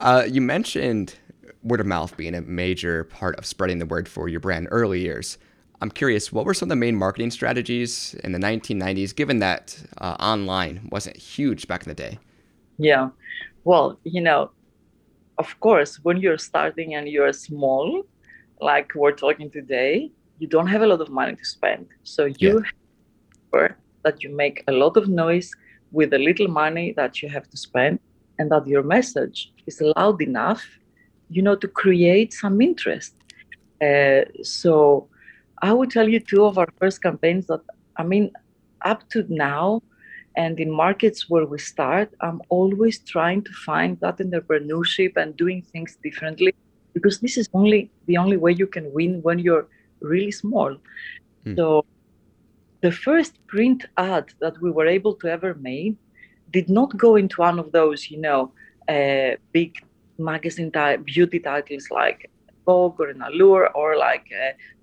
Uh, 0.00 0.24
you 0.28 0.40
mentioned 0.40 1.14
word 1.62 1.80
of 1.80 1.86
mouth 1.86 2.16
being 2.16 2.34
a 2.34 2.40
major 2.40 3.04
part 3.04 3.36
of 3.36 3.44
spreading 3.44 3.78
the 3.78 3.86
word 3.86 4.08
for 4.08 4.28
your 4.28 4.40
brand 4.40 4.68
early 4.70 5.00
years. 5.00 5.38
I'm 5.80 5.90
curious, 5.90 6.32
what 6.32 6.44
were 6.44 6.54
some 6.54 6.66
of 6.66 6.70
the 6.70 6.76
main 6.76 6.96
marketing 6.96 7.30
strategies 7.30 8.14
in 8.22 8.32
the 8.32 8.38
1990s, 8.38 9.14
given 9.14 9.38
that 9.38 9.78
uh, 9.98 10.16
online 10.20 10.88
wasn't 10.92 11.16
huge 11.16 11.66
back 11.66 11.82
in 11.84 11.88
the 11.88 11.94
day? 11.94 12.18
Yeah. 12.78 13.10
Well, 13.64 13.98
you 14.04 14.20
know, 14.20 14.50
of 15.38 15.58
course, 15.60 16.00
when 16.02 16.18
you're 16.18 16.38
starting 16.38 16.94
and 16.94 17.08
you're 17.08 17.32
small, 17.32 18.02
like 18.60 18.92
we're 18.94 19.12
talking 19.12 19.50
today, 19.50 20.10
you 20.38 20.46
don't 20.46 20.66
have 20.66 20.82
a 20.82 20.86
lot 20.86 21.00
of 21.00 21.08
money 21.10 21.34
to 21.34 21.44
spend. 21.44 21.86
So 22.04 22.26
you 22.26 22.58
yeah 22.58 22.70
that 24.04 24.22
you 24.22 24.34
make 24.34 24.64
a 24.68 24.72
lot 24.72 24.96
of 24.96 25.08
noise 25.08 25.50
with 25.92 26.10
the 26.10 26.18
little 26.18 26.48
money 26.48 26.92
that 26.96 27.22
you 27.22 27.28
have 27.28 27.48
to 27.50 27.56
spend 27.56 27.98
and 28.38 28.50
that 28.50 28.66
your 28.66 28.82
message 28.82 29.52
is 29.66 29.82
loud 29.96 30.20
enough 30.22 30.64
you 31.28 31.42
know 31.42 31.56
to 31.56 31.68
create 31.68 32.32
some 32.32 32.60
interest 32.60 33.14
uh, 33.82 34.22
so 34.42 35.08
i 35.62 35.72
would 35.72 35.90
tell 35.90 36.08
you 36.08 36.20
two 36.20 36.44
of 36.44 36.58
our 36.58 36.68
first 36.78 37.02
campaigns 37.02 37.46
that 37.46 37.60
i 37.96 38.02
mean 38.02 38.30
up 38.84 39.08
to 39.10 39.24
now 39.28 39.82
and 40.36 40.60
in 40.60 40.70
markets 40.70 41.28
where 41.28 41.46
we 41.46 41.58
start 41.58 42.12
i'm 42.20 42.40
always 42.48 42.98
trying 43.00 43.42
to 43.42 43.52
find 43.52 43.98
that 44.00 44.18
entrepreneurship 44.18 45.16
and 45.16 45.36
doing 45.36 45.62
things 45.72 45.96
differently 46.02 46.54
because 46.94 47.20
this 47.20 47.36
is 47.36 47.48
only 47.52 47.90
the 48.06 48.16
only 48.16 48.36
way 48.36 48.52
you 48.52 48.66
can 48.66 48.92
win 48.92 49.20
when 49.22 49.38
you're 49.38 49.66
really 50.00 50.30
small 50.30 50.76
mm. 51.46 51.56
so 51.56 51.84
the 52.80 52.92
first 52.92 53.34
print 53.46 53.84
ad 53.96 54.32
that 54.40 54.60
we 54.60 54.70
were 54.70 54.86
able 54.86 55.14
to 55.14 55.28
ever 55.28 55.54
make 55.54 55.96
did 56.50 56.68
not 56.68 56.96
go 56.96 57.16
into 57.16 57.40
one 57.40 57.58
of 57.58 57.72
those, 57.72 58.10
you 58.10 58.18
know, 58.18 58.52
uh, 58.88 59.36
big 59.52 59.74
magazine 60.18 60.70
type 60.70 61.04
beauty 61.04 61.38
titles 61.38 61.88
like 61.90 62.30
Vogue 62.64 63.00
or 63.00 63.08
an 63.08 63.22
Allure 63.22 63.70
or 63.74 63.96
like 63.96 64.26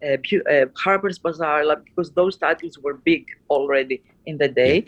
uh, 0.03 0.05
uh, 0.05 0.17
uh, 0.51 0.65
Harper's 0.75 1.19
Bazaar, 1.19 1.65
like, 1.65 1.83
because 1.85 2.11
those 2.11 2.37
titles 2.37 2.77
were 2.79 2.95
big 2.95 3.25
already 3.49 4.01
in 4.25 4.37
the 4.37 4.47
day. 4.47 4.85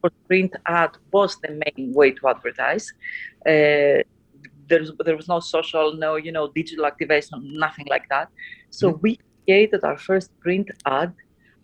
For 0.00 0.10
print 0.26 0.54
ad 0.66 0.90
was 1.12 1.36
the 1.42 1.50
main 1.64 1.92
way 1.92 2.10
to 2.12 2.28
advertise. 2.28 2.92
Uh, 3.46 4.02
there's, 4.68 4.90
there 5.04 5.16
was 5.16 5.28
no 5.28 5.40
social, 5.40 5.94
no 5.96 6.16
you 6.16 6.32
know 6.32 6.48
digital 6.48 6.86
activation, 6.86 7.36
nothing 7.66 7.86
like 7.88 8.08
that. 8.08 8.28
So 8.70 8.90
mm-hmm. 8.90 9.00
we 9.02 9.18
created 9.44 9.84
our 9.84 9.98
first 9.98 10.38
print 10.40 10.70
ad 10.84 11.14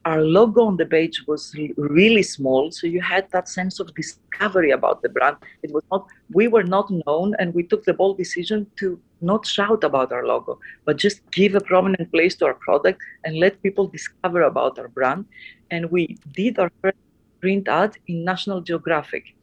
our 0.04 0.20
logo 0.22 0.64
on 0.64 0.76
the 0.76 0.86
page 0.86 1.24
was 1.26 1.54
really 1.76 2.22
small 2.22 2.70
so 2.70 2.86
you 2.86 3.00
had 3.00 3.30
that 3.30 3.48
sense 3.48 3.78
of 3.78 3.94
discovery 3.94 4.70
about 4.70 5.00
the 5.02 5.08
brand 5.08 5.36
it 5.62 5.72
was 5.72 5.82
not 5.90 6.06
we 6.32 6.48
were 6.48 6.62
not 6.62 6.90
known 7.06 7.34
and 7.38 7.54
we 7.54 7.62
took 7.62 7.84
the 7.84 7.94
bold 7.94 8.16
decision 8.18 8.66
to 8.76 8.98
not 9.20 9.46
shout 9.46 9.84
about 9.84 10.12
our 10.12 10.26
logo 10.26 10.58
but 10.84 10.96
just 10.96 11.18
give 11.30 11.54
a 11.54 11.60
prominent 11.60 12.10
place 12.10 12.34
to 12.34 12.44
our 12.44 12.54
product 12.54 13.00
and 13.24 13.38
let 13.38 13.62
people 13.62 13.86
discover 13.86 14.42
about 14.42 14.78
our 14.78 14.88
brand 14.88 15.24
and 15.70 15.90
we 15.90 16.18
did 16.32 16.58
our 16.58 16.70
first 16.80 16.98
print 17.40 17.68
ad 17.68 17.96
in 18.08 18.24
national 18.24 18.60
geographic 18.60 19.34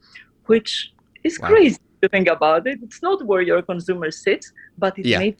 which 0.46 0.92
is 1.24 1.38
wow. 1.38 1.48
crazy 1.48 1.78
to 2.02 2.08
think 2.08 2.28
about 2.28 2.66
it 2.66 2.78
it's 2.82 3.02
not 3.02 3.24
where 3.24 3.42
your 3.42 3.62
consumer 3.62 4.10
sits 4.10 4.52
but 4.78 4.98
it 4.98 5.06
yeah. 5.06 5.18
made 5.18 5.36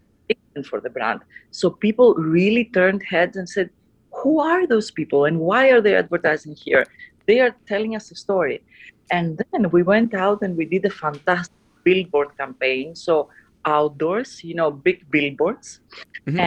for 0.65 0.81
the 0.81 0.91
brand 0.91 1.21
so 1.51 1.71
people 1.71 2.15
really 2.15 2.65
turned 2.67 3.03
heads 3.03 3.37
and 3.37 3.49
said 3.49 3.71
who 4.23 4.41
are 4.41 4.67
those 4.67 4.91
people 4.91 5.25
and 5.25 5.39
why 5.39 5.71
are 5.71 5.81
they 5.81 5.95
advertising 5.95 6.55
here? 6.55 6.87
They 7.27 7.41
are 7.41 7.55
telling 7.67 7.97
us 7.97 8.11
a 8.11 8.15
story. 8.15 8.63
And 9.11 9.43
then 9.53 9.71
we 9.71 9.83
went 9.83 10.15
out 10.15 10.43
and 10.43 10.57
we 10.57 10.65
did 10.65 10.85
a 10.85 10.91
fantastic 10.91 11.57
billboard 11.85 12.37
campaign. 12.37 12.95
So 12.95 13.29
outdoors, 13.65 14.43
you 14.45 14.55
know, 14.55 14.71
big 14.71 15.11
billboards 15.11 15.81
mm-hmm. 16.27 16.39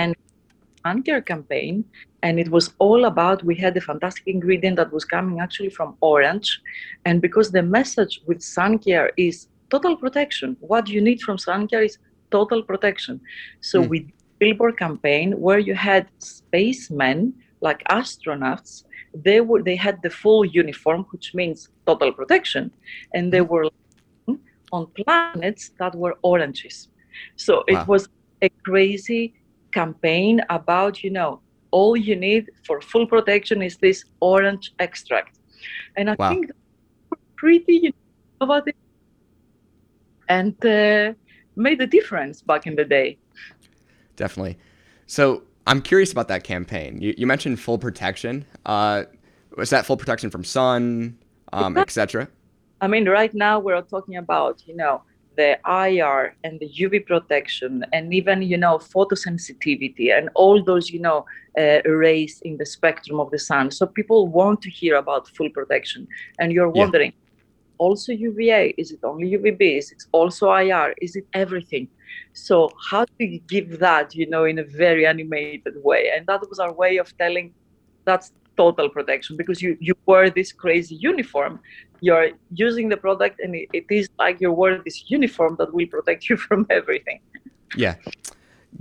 and 0.86 1.06
care 1.06 1.22
campaign. 1.22 1.86
And 2.22 2.40
it 2.40 2.50
was 2.50 2.74
all 2.80 3.06
about 3.06 3.44
we 3.44 3.56
had 3.56 3.76
a 3.76 3.82
fantastic 3.82 4.28
ingredient 4.28 4.78
that 4.78 4.92
was 4.92 5.06
coming 5.06 5.40
actually 5.40 5.70
from 5.70 5.96
orange. 6.02 6.62
And 7.06 7.22
because 7.22 7.52
the 7.52 7.64
message 7.64 8.22
with 8.26 8.42
sun 8.42 8.80
care 8.80 9.12
is 9.18 9.48
total 9.70 9.98
protection, 9.98 10.56
what 10.60 10.88
you 10.88 11.02
need 11.02 11.22
from 11.22 11.38
sun 11.38 11.68
care 11.68 11.84
is 11.84 11.98
total 12.32 12.64
protection. 12.64 13.20
So 13.62 13.82
mm. 13.82 13.90
we 13.90 14.14
billboard 14.40 14.78
campaign 14.78 15.40
where 15.40 15.60
you 15.60 15.76
had 15.76 16.08
spacemen 16.20 17.34
like 17.64 17.82
astronauts, 17.86 18.84
they 19.16 19.40
were 19.42 19.64
they 19.64 19.76
had 19.76 19.98
the 20.04 20.10
full 20.10 20.44
uniform, 20.46 21.06
which 21.12 21.34
means 21.34 21.70
total 21.88 22.12
protection, 22.12 22.72
and 23.16 23.32
they 23.34 23.42
were 23.42 23.66
on 24.72 24.88
planets 25.00 25.72
that 25.80 25.96
were 25.96 26.16
oranges. 26.22 26.90
So 27.36 27.64
it 27.68 27.76
wow. 27.76 27.86
was 27.88 28.10
a 28.42 28.50
crazy 28.66 29.34
campaign 29.74 30.42
about 30.50 31.04
you 31.04 31.12
know 31.18 31.42
all 31.72 31.96
you 31.96 32.16
need 32.16 32.52
for 32.66 32.82
full 32.82 33.08
protection 33.08 33.62
is 33.62 33.78
this 33.78 34.04
orange 34.20 34.74
extract, 34.80 35.40
and 35.98 36.10
I 36.12 36.16
wow. 36.20 36.30
think 36.30 36.52
pretty 37.38 37.94
innovative 38.42 38.76
and 40.30 40.56
uh, 40.66 41.14
made 41.56 41.80
a 41.82 41.88
difference 41.88 42.42
back 42.42 42.68
in 42.68 42.76
the 42.76 42.86
day. 42.86 43.18
Definitely. 44.16 44.58
So 45.08 45.44
I'm 45.68 45.82
curious 45.82 46.12
about 46.12 46.28
that 46.28 46.44
campaign. 46.44 47.02
You, 47.02 47.14
you 47.18 47.28
mentioned 47.28 47.60
full 47.60 47.78
protection. 47.78 48.46
Uh, 48.66 49.04
was 49.58 49.70
that 49.70 49.86
full 49.86 49.98
protection 49.98 50.30
from 50.30 50.44
sun, 50.44 51.18
um, 51.54 51.78
etc.? 51.78 52.28
I 52.82 52.88
mean, 52.88 53.08
right 53.08 53.34
now 53.34 53.60
we're 53.60 53.82
talking 53.82 54.18
about 54.18 54.64
you 54.66 54.76
know 54.76 55.04
the 55.36 55.58
IR 55.66 56.36
and 56.44 56.60
the 56.60 56.70
UV 56.70 57.06
protection, 57.06 57.86
and 57.94 58.14
even 58.14 58.42
you 58.42 58.58
know 58.58 58.78
photosensitivity 58.78 60.16
and 60.16 60.30
all 60.36 60.64
those 60.64 60.90
you 60.90 61.00
know 61.00 61.26
uh, 61.58 61.80
rays 61.86 62.42
in 62.42 62.58
the 62.58 62.66
spectrum 62.66 63.20
of 63.20 63.32
the 63.32 63.40
sun. 63.40 63.72
So 63.72 63.86
people 63.86 64.28
want 64.28 64.62
to 64.64 64.70
hear 64.70 64.96
about 64.98 65.28
full 65.30 65.50
protection, 65.50 66.08
and 66.40 66.52
you're 66.52 66.70
wondering. 66.70 67.12
Yeah. 67.12 67.20
Also 67.80 68.14
UVA? 68.14 68.76
Is 68.78 68.92
it 68.92 69.00
only 69.04 69.32
UVB? 69.32 69.78
Is 69.80 69.92
it 69.92 70.04
also 70.14 70.54
IR? 70.54 70.94
Is 71.02 71.16
it 71.18 71.26
everything? 71.34 71.90
So 72.34 72.72
how 72.90 73.06
do 73.06 73.26
you 73.26 73.40
give 73.48 73.80
that, 73.80 74.16
you 74.16 74.30
know, 74.30 74.46
in 74.46 74.60
a 74.60 74.64
very 74.64 75.06
animated 75.06 75.76
way? 75.84 76.12
And 76.16 76.26
that 76.28 76.42
was 76.50 76.60
our 76.60 76.74
way 76.74 76.98
of 76.98 77.16
telling 77.18 77.54
that's 78.06 78.32
total 78.58 78.90
protection 78.90 79.36
because 79.36 79.62
you 79.62 79.76
you 79.80 79.94
wear 80.06 80.30
this 80.30 80.52
crazy 80.52 80.96
uniform 80.96 81.60
you're 82.02 82.30
using 82.54 82.90
the 82.90 82.98
product 82.98 83.40
and 83.40 83.56
it, 83.56 83.68
it 83.74 83.86
is 83.90 84.08
like 84.20 84.40
you're 84.40 84.54
wearing 84.54 84.82
this 84.86 85.10
uniform 85.10 85.56
that 85.58 85.74
will 85.74 85.88
protect 85.88 86.30
you 86.30 86.38
from 86.38 86.66
everything 86.70 87.20
yeah 87.76 87.96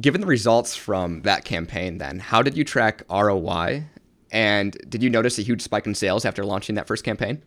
given 0.01 0.21
the 0.21 0.27
results 0.27 0.77
from 0.77 1.23
that 1.23 1.47
campaign 1.47 1.97
then 1.97 2.19
how 2.19 2.43
did 2.43 2.55
you 2.55 2.65
track 2.65 3.03
roi 3.11 3.83
And 4.33 4.77
did 4.89 5.03
you 5.03 5.11
notice 5.11 5.39
a 5.39 5.43
huge 5.43 5.61
spike 5.63 5.87
in 5.87 5.95
sales 5.95 6.25
after 6.25 6.45
launching 6.45 6.75
that 6.77 6.87
first 6.87 7.05
campaign? 7.05 7.43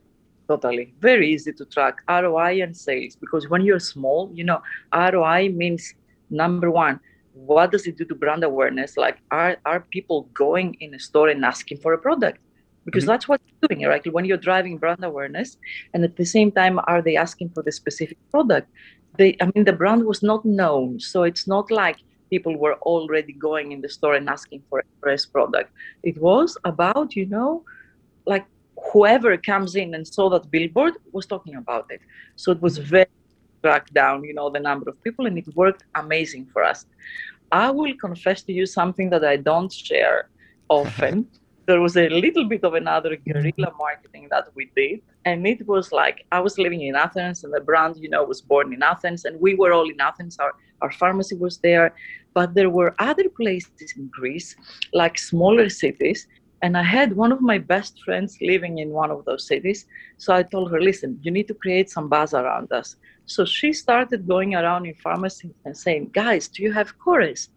Totally. 0.48 0.94
Very 1.00 1.32
easy 1.34 1.52
to 1.54 1.66
track 1.66 2.02
ROI 2.08 2.62
and 2.62 2.76
sales 2.78 3.16
because 3.16 3.50
when 3.50 3.62
you're 3.62 3.80
small, 3.80 4.30
you 4.34 4.44
know, 4.44 4.62
ROI 4.94 5.50
means 5.50 5.94
number 6.30 6.70
one, 6.70 7.00
what 7.34 7.72
does 7.72 7.88
it 7.88 7.98
do 7.98 8.06
to 8.06 8.16
brand 8.16 8.44
awareness? 8.44 8.96
Like, 8.96 9.18
are, 9.32 9.58
are 9.66 9.82
people 9.82 10.30
going 10.34 10.76
in 10.80 10.94
a 10.94 11.00
store 11.00 11.30
and 11.30 11.44
asking 11.44 11.80
for 11.80 11.94
a 11.94 11.98
product? 11.98 12.40
Because 12.86 13.04
mm-hmm. 13.04 13.12
that's 13.12 13.28
what 13.28 13.42
you're 13.46 13.68
doing, 13.68 13.88
right? 13.88 14.14
When 14.14 14.26
you're 14.26 14.38
driving 14.38 14.78
brand 14.78 15.04
awareness, 15.04 15.58
and 15.94 16.04
at 16.04 16.16
the 16.16 16.26
same 16.26 16.52
time, 16.52 16.80
are 16.88 17.02
they 17.02 17.18
asking 17.18 17.50
for 17.50 17.64
the 17.64 17.72
specific 17.72 18.18
product? 18.30 18.70
They, 19.18 19.36
I 19.42 19.50
mean, 19.54 19.66
the 19.66 19.74
brand 19.74 20.06
was 20.06 20.22
not 20.22 20.46
known, 20.46 21.00
so 21.00 21.24
it's 21.24 21.48
not 21.48 21.72
like 21.72 21.98
people 22.30 22.58
were 22.58 22.76
already 22.82 23.34
going 23.34 23.72
in 23.72 23.82
the 23.82 23.90
store 23.90 24.14
and 24.16 24.30
asking 24.30 24.64
for 24.70 24.80
a 24.80 24.84
fresh 25.02 25.30
product. 25.32 25.72
It 26.04 26.22
was 26.22 26.58
about, 26.64 27.16
you 27.16 27.26
know, 27.26 27.64
like 28.26 28.46
whoever 28.92 29.38
comes 29.38 29.76
in 29.76 29.94
and 29.96 30.08
saw 30.08 30.30
that 30.30 30.50
billboard 30.52 30.94
was 31.12 31.26
talking 31.26 31.56
about 31.56 31.86
it. 31.90 32.02
So 32.36 32.52
it 32.52 32.62
was 32.62 32.80
mm-hmm. 32.80 32.90
very 32.90 33.08
track 33.64 33.90
down, 33.94 34.24
you 34.24 34.34
know, 34.34 34.50
the 34.50 34.60
number 34.60 34.90
of 34.90 35.02
people, 35.04 35.26
and 35.26 35.38
it 35.38 35.48
worked 35.56 35.84
amazing 35.96 36.46
for 36.54 36.64
us. 36.64 36.86
I 37.52 37.72
will 37.72 37.94
confess 37.96 38.44
to 38.44 38.54
you 38.54 38.66
something 38.66 39.10
that 39.10 39.24
I 39.24 39.38
don't 39.38 39.72
share 39.72 40.30
often. 40.70 41.28
there 41.68 41.82
was 41.82 41.98
a 41.98 42.08
little 42.10 42.46
bit 42.46 42.64
of 42.64 42.74
another 42.76 43.12
mm-hmm. 43.16 43.32
guerrilla 43.32 43.72
marketing 43.78 44.28
that 44.30 44.50
we 44.56 44.70
did, 44.76 45.02
and 45.26 45.48
it 45.48 45.68
was 45.68 45.92
like 45.92 46.26
I 46.32 46.40
was 46.40 46.58
living 46.58 46.82
in 46.82 46.96
Athens, 46.96 47.44
and 47.44 47.54
the 47.54 47.62
brand, 47.62 47.98
you 47.98 48.10
know, 48.10 48.24
was 48.24 48.42
born 48.42 48.74
in 48.74 48.84
Athens, 48.84 49.26
and 49.26 49.40
we 49.40 49.56
were 49.56 49.74
all 49.74 49.90
in 49.90 50.00
Athens. 50.00 50.38
Our 50.40 50.54
our 50.82 50.92
pharmacy 50.92 51.36
was 51.36 51.58
there, 51.68 51.88
but 52.34 52.54
there 52.54 52.70
were 52.70 52.94
other 53.00 53.28
places 53.30 53.94
in 53.98 54.04
Greece, 54.20 54.56
like 54.94 55.18
smaller 55.18 55.70
cities, 55.70 56.28
and 56.66 56.76
I 56.76 56.82
had 56.82 57.16
one 57.16 57.32
of 57.32 57.42
my 57.42 57.60
best 57.60 57.94
friends 58.04 58.40
living 58.42 58.80
in 58.80 58.90
one 58.90 59.12
of 59.12 59.24
those 59.26 59.46
cities. 59.46 59.86
So 60.18 60.34
I 60.34 60.42
told 60.42 60.72
her, 60.72 60.82
listen, 60.82 61.20
you 61.22 61.30
need 61.30 61.48
to 61.50 61.54
create 61.54 61.92
some 61.92 62.10
buzz 62.10 62.34
around 62.34 62.72
us. 62.72 62.96
So 63.28 63.46
she 63.46 63.72
started 63.72 64.28
going 64.28 64.56
around 64.56 64.88
in 64.88 64.96
pharmacies 64.96 65.54
and 65.66 65.78
saying, 65.78 66.10
guys, 66.22 66.48
do 66.48 66.64
you 66.64 66.72
have 66.74 66.98
Korres? 66.98 67.50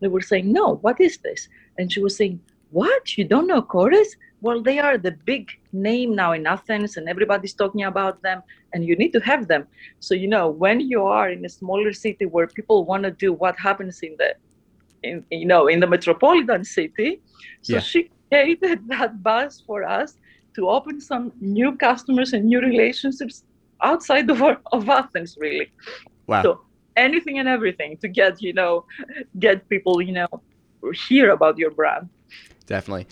They 0.00 0.08
were 0.08 0.26
saying, 0.30 0.52
no, 0.52 0.66
what 0.84 1.00
is 1.00 1.18
this? 1.18 1.48
And 1.78 1.92
she 1.92 2.00
was 2.00 2.16
saying, 2.16 2.40
what? 2.72 3.16
You 3.16 3.24
don't 3.32 3.46
know 3.46 3.62
Korres? 3.62 4.08
Well, 4.40 4.60
they 4.60 4.80
are 4.80 4.98
the 4.98 5.12
big 5.12 5.44
name 5.72 6.16
now 6.16 6.32
in 6.32 6.44
Athens 6.44 6.96
and 6.96 7.08
everybody's 7.08 7.54
talking 7.54 7.84
about 7.84 8.20
them 8.22 8.42
and 8.72 8.84
you 8.84 8.96
need 8.96 9.12
to 9.12 9.20
have 9.20 9.46
them. 9.46 9.68
So, 10.00 10.12
you 10.14 10.26
know, 10.26 10.48
when 10.48 10.80
you 10.80 11.04
are 11.04 11.30
in 11.30 11.44
a 11.44 11.48
smaller 11.60 11.92
city 11.92 12.26
where 12.26 12.48
people 12.48 12.84
want 12.84 13.04
to 13.04 13.12
do 13.12 13.32
what 13.32 13.56
happens 13.56 14.00
in 14.02 14.16
the, 14.18 14.34
in, 15.04 15.24
you 15.30 15.46
know, 15.46 15.68
in 15.68 15.78
the 15.78 15.86
metropolitan 15.86 16.64
city, 16.64 17.20
so 17.62 17.74
yeah. 17.74 17.80
she 17.80 18.10
created 18.30 18.88
that 18.88 19.22
buzz 19.22 19.62
for 19.66 19.84
us 19.84 20.18
to 20.54 20.68
open 20.68 21.00
some 21.00 21.32
new 21.40 21.76
customers 21.76 22.32
and 22.32 22.44
new 22.46 22.60
relationships 22.60 23.44
outside 23.82 24.28
of, 24.30 24.42
our, 24.42 24.58
of 24.72 24.88
Athens, 24.88 25.36
really. 25.38 25.70
Wow. 26.26 26.42
So 26.42 26.60
anything 26.96 27.38
and 27.38 27.48
everything 27.48 27.96
to 27.98 28.08
get, 28.08 28.40
you 28.40 28.52
know, 28.52 28.84
get 29.38 29.68
people, 29.68 30.00
you 30.00 30.12
know, 30.12 30.28
hear 31.08 31.30
about 31.30 31.58
your 31.58 31.70
brand. 31.70 32.08
Definitely. 32.66 33.06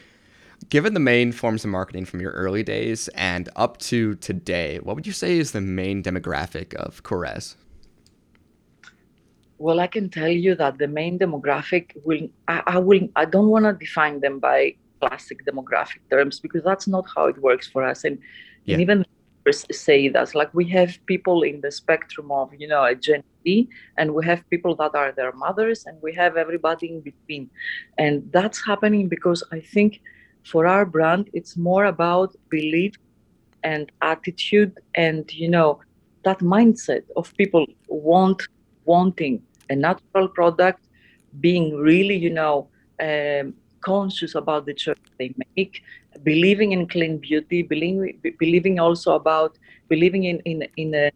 Given 0.70 0.94
the 0.94 1.00
main 1.00 1.32
forms 1.32 1.64
of 1.64 1.70
marketing 1.70 2.06
from 2.06 2.20
your 2.20 2.32
early 2.32 2.62
days 2.62 3.08
and 3.08 3.48
up 3.54 3.76
to 3.78 4.14
today, 4.16 4.78
what 4.82 4.96
would 4.96 5.06
you 5.06 5.12
say 5.12 5.38
is 5.38 5.52
the 5.52 5.60
main 5.60 6.02
demographic 6.02 6.72
of 6.74 7.02
Korres? 7.02 7.56
Well, 9.58 9.80
I 9.80 9.86
can 9.86 10.08
tell 10.08 10.28
you 10.28 10.54
that 10.56 10.78
the 10.78 10.88
main 10.88 11.18
demographic 11.18 11.92
will 12.04 12.28
I, 12.48 12.62
I 12.66 12.78
will 12.78 13.08
I 13.14 13.24
don't 13.24 13.48
want 13.48 13.66
to 13.66 13.72
define 13.72 14.20
them 14.20 14.38
by 14.40 14.74
classic 15.00 15.44
demographic 15.44 16.00
terms 16.10 16.40
because 16.40 16.62
that's 16.62 16.86
not 16.86 17.04
how 17.14 17.26
it 17.26 17.38
works 17.38 17.66
for 17.66 17.84
us. 17.84 18.04
And, 18.04 18.18
yeah. 18.64 18.74
and 18.74 18.82
even 18.82 19.04
say 19.72 20.08
that 20.08 20.34
like 20.34 20.52
we 20.54 20.64
have 20.68 20.98
people 21.06 21.42
in 21.42 21.60
the 21.60 21.70
spectrum 21.70 22.30
of 22.32 22.50
you 22.58 22.66
know 22.66 22.84
a 22.84 22.94
Gen 22.94 23.22
Z, 23.44 23.68
and 23.98 24.14
we 24.14 24.24
have 24.24 24.48
people 24.50 24.74
that 24.76 24.94
are 24.94 25.12
their 25.12 25.32
mothers, 25.32 25.84
and 25.86 26.00
we 26.02 26.14
have 26.14 26.36
everybody 26.36 26.88
in 26.88 27.00
between, 27.00 27.50
and 27.98 28.28
that's 28.32 28.64
happening 28.64 29.08
because 29.08 29.42
I 29.52 29.60
think 29.60 30.00
for 30.44 30.66
our 30.66 30.84
brand 30.84 31.30
it's 31.32 31.56
more 31.56 31.86
about 31.86 32.36
belief 32.50 32.94
and 33.62 33.90
attitude 34.02 34.78
and 34.94 35.32
you 35.32 35.48
know 35.48 35.80
that 36.22 36.40
mindset 36.40 37.02
of 37.16 37.34
people 37.36 37.66
want 37.88 38.42
wanting 38.84 39.42
a 39.70 39.76
natural 39.76 40.28
product 40.28 40.86
being 41.40 41.74
really 41.76 42.16
you 42.16 42.30
know 42.30 42.68
um, 43.00 43.54
conscious 43.84 44.34
about 44.34 44.66
the 44.66 44.74
choice 44.74 44.96
they 45.18 45.34
make, 45.56 45.82
believing 46.22 46.72
in 46.72 46.86
clean 46.88 47.18
beauty, 47.18 47.62
believing, 47.62 48.20
believing 48.38 48.78
also 48.78 49.14
about 49.14 49.58
believing 49.88 50.24
in, 50.24 50.38
in, 50.40 50.66
in 50.76 50.94
a 50.94 51.10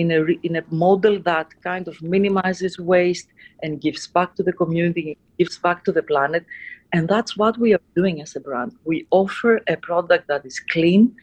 in 0.00 0.10
a 0.12 0.20
in 0.46 0.56
a 0.56 0.64
model 0.70 1.16
that 1.30 1.48
kind 1.62 1.86
of 1.88 2.00
minimizes 2.02 2.78
waste 2.78 3.28
and 3.62 3.80
gives 3.80 4.06
back 4.06 4.34
to 4.36 4.42
the 4.42 4.52
community, 4.52 5.18
gives 5.38 5.58
back 5.58 5.84
to 5.84 5.92
the 5.92 6.02
planet, 6.02 6.44
and 6.92 7.08
that's 7.08 7.36
what 7.36 7.54
we 7.58 7.74
are 7.76 7.86
doing 7.94 8.16
as 8.24 8.34
a 8.36 8.40
brand. 8.40 8.72
We 8.84 9.06
offer 9.10 9.52
a 9.74 9.76
product 9.76 10.24
that 10.28 10.42
is 10.50 10.58
clean, 10.74 11.14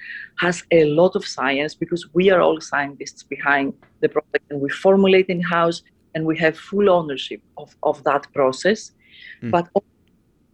has 0.45 0.63
a 0.71 0.85
lot 0.85 1.15
of 1.15 1.25
science 1.25 1.73
because 1.83 2.03
we 2.13 2.29
are 2.33 2.41
all 2.41 2.59
scientists 2.61 3.23
behind 3.23 3.73
the 4.01 4.09
product, 4.09 4.45
and 4.51 4.61
we 4.61 4.69
formulate 4.69 5.27
in 5.35 5.41
house, 5.41 5.81
and 6.13 6.25
we 6.25 6.37
have 6.37 6.55
full 6.69 6.87
ownership 6.89 7.41
of 7.61 7.69
of 7.89 8.03
that 8.03 8.23
process, 8.33 8.91
mm. 9.41 9.51
but 9.55 9.65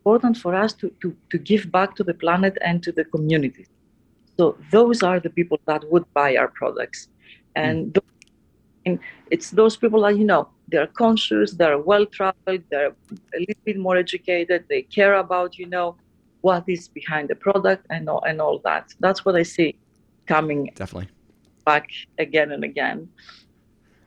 important 0.03 0.37
for 0.37 0.53
us 0.53 0.73
to, 0.73 0.89
to, 1.01 1.15
to 1.31 1.37
give 1.37 1.71
back 1.71 1.95
to 1.95 2.03
the 2.03 2.13
planet 2.13 2.57
and 2.61 2.83
to 2.83 2.91
the 2.91 3.05
community. 3.05 3.65
So 4.37 4.57
those 4.71 5.01
are 5.01 5.19
the 5.19 5.29
people 5.29 5.59
that 5.65 5.89
would 5.91 6.05
buy 6.13 6.35
our 6.35 6.49
products. 6.49 7.07
And, 7.55 7.87
mm. 7.87 7.93
those, 7.93 8.31
and 8.85 8.99
it's 9.31 9.51
those 9.51 9.77
people 9.77 10.01
that, 10.01 10.17
you 10.17 10.25
know, 10.25 10.49
they're 10.67 10.87
conscious, 10.87 11.53
they're 11.53 11.77
well 11.77 12.05
traveled, 12.05 12.63
they're 12.69 12.95
a 13.35 13.39
little 13.39 13.63
bit 13.63 13.77
more 13.77 13.95
educated, 13.95 14.65
they 14.69 14.81
care 14.81 15.15
about, 15.15 15.57
you 15.57 15.67
know, 15.67 15.95
what 16.41 16.63
is 16.67 16.89
behind 16.89 17.29
the 17.29 17.35
product 17.35 17.85
and 17.89 18.09
all, 18.09 18.23
and 18.23 18.41
all 18.41 18.59
that. 18.59 18.93
That's 18.99 19.23
what 19.23 19.35
I 19.35 19.43
see 19.43 19.77
coming 20.25 20.71
definitely 20.75 21.09
back 21.65 21.89
again 22.17 22.51
and 22.51 22.63
again. 22.63 23.07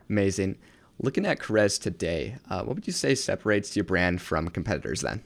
Amazing. 0.09 0.57
Looking 0.99 1.25
at 1.25 1.39
Korres 1.39 1.81
today, 1.81 2.35
uh, 2.49 2.63
what 2.63 2.75
would 2.75 2.87
you 2.87 2.93
say 2.93 3.15
separates 3.15 3.75
your 3.75 3.85
brand 3.85 4.21
from 4.21 4.47
competitors 4.49 5.01
then? 5.01 5.23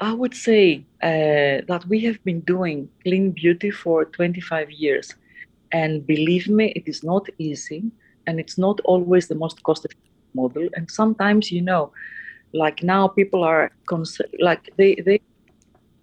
I 0.00 0.12
would 0.12 0.34
say 0.34 0.86
uh, 1.02 1.66
that 1.66 1.84
we 1.88 2.00
have 2.00 2.22
been 2.24 2.40
doing 2.40 2.88
clean 3.02 3.32
beauty 3.32 3.70
for 3.70 4.04
25 4.04 4.70
years. 4.70 5.14
And 5.72 6.06
believe 6.06 6.48
me, 6.48 6.72
it 6.76 6.88
is 6.88 7.02
not 7.02 7.26
easy 7.38 7.84
and 8.26 8.38
it's 8.38 8.58
not 8.58 8.80
always 8.84 9.28
the 9.28 9.34
most 9.34 9.62
cost 9.62 9.84
effective 9.84 10.34
model. 10.34 10.68
And 10.74 10.90
sometimes, 10.90 11.50
you 11.50 11.62
know, 11.62 11.92
like 12.54 12.82
now 12.82 13.08
people 13.08 13.42
are 13.42 13.72
cons- 13.88 14.20
like 14.38 14.70
they, 14.76 14.94
they, 15.04 15.20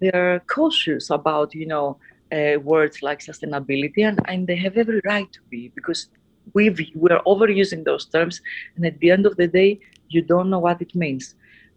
they 0.02 0.12
are 0.12 0.42
cautious 0.48 1.10
about, 1.10 1.56
you 1.56 1.66
know, 1.66 1.98
uh, 2.32 2.60
words 2.60 3.02
like 3.02 3.20
sustainability 3.20 4.08
and, 4.08 4.20
and 4.28 4.48
they 4.48 4.56
have 4.58 4.78
every 4.78 5.02
right 5.06 5.32
to 5.32 5.40
be 5.50 5.72
because 5.76 6.10
we've, 6.54 6.80
we're 6.96 7.22
overusing 7.26 7.86
those 7.86 8.06
terms. 8.06 8.42
And 8.76 8.86
at 8.86 9.00
the 9.00 9.12
end 9.12 9.26
of 9.26 9.38
the 9.38 9.48
day, 9.48 9.80
you 10.10 10.22
don't 10.22 10.50
know 10.50 10.60
what 10.60 10.82
it 10.82 10.94
means. 10.96 11.36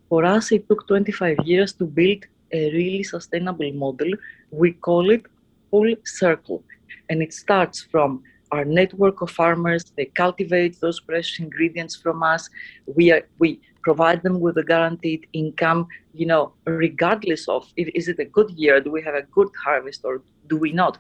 For 0.09 0.25
us, 0.25 0.53
it 0.53 0.69
took 0.69 0.87
25 0.89 1.39
years 1.45 1.73
to 1.75 1.85
build 1.85 2.25
a 2.53 2.71
really 2.73 3.03
sustainable 3.03 3.73
model. 3.73 4.11
We 4.51 4.73
call 4.73 5.11
it 5.11 5.27
full 5.71 5.95
circle. 6.05 6.63
And 7.11 7.23
it 7.23 7.35
starts 7.35 7.83
from 7.83 8.23
our 8.51 8.65
network 8.65 9.21
of 9.21 9.31
farmers. 9.31 9.93
They 9.97 10.07
cultivate 10.07 10.81
those 10.81 11.01
precious 11.01 11.39
ingredients 11.39 11.97
from 11.97 12.23
us. 12.23 12.49
We, 12.87 13.13
are, 13.13 13.23
we 13.39 13.61
provide 13.83 14.23
them 14.23 14.41
with 14.41 14.57
a 14.57 14.65
guaranteed 14.65 15.27
income, 15.35 15.87
you 16.15 16.27
know, 16.27 16.53
regardless 16.65 17.47
of 17.49 17.71
if, 17.77 17.89
is 17.95 18.09
it 18.09 18.19
a 18.19 18.25
good 18.25 18.51
year, 18.51 18.81
do 18.81 18.91
we 18.91 19.03
have 19.03 19.15
a 19.15 19.23
good 19.23 19.49
harvest 19.63 20.05
or 20.05 20.23
do 20.47 20.57
we 20.57 20.73
not? 20.73 20.97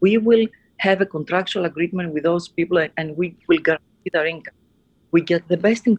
We 0.00 0.18
will 0.18 0.46
have 0.76 1.00
a 1.00 1.06
contractual 1.06 1.64
agreement 1.64 2.12
with 2.14 2.22
those 2.22 2.48
people 2.48 2.78
and, 2.78 2.92
and 2.96 3.16
we 3.16 3.36
will 3.48 3.58
guarantee 3.58 4.10
their 4.12 4.26
income. 4.26 4.54
We 5.10 5.20
get 5.20 5.46
the 5.48 5.56
best 5.56 5.84
from 5.84 5.98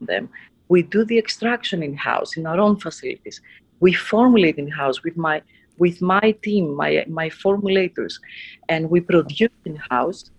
them 0.00 0.28
we 0.68 0.82
do 0.82 1.04
the 1.04 1.18
extraction 1.18 1.82
in 1.82 1.94
house 1.96 2.36
in 2.36 2.46
our 2.46 2.58
own 2.58 2.76
facilities. 2.76 3.40
We 3.80 3.92
formulate 3.92 4.58
in 4.58 4.68
house 4.68 5.02
with 5.02 5.16
my 5.16 5.42
with 5.78 6.00
my 6.00 6.32
team, 6.42 6.74
my 6.74 7.04
my 7.08 7.28
formulators, 7.28 8.14
and 8.68 8.90
we 8.90 9.00
produce 9.00 9.58
in 9.64 9.76
house, 9.90 10.30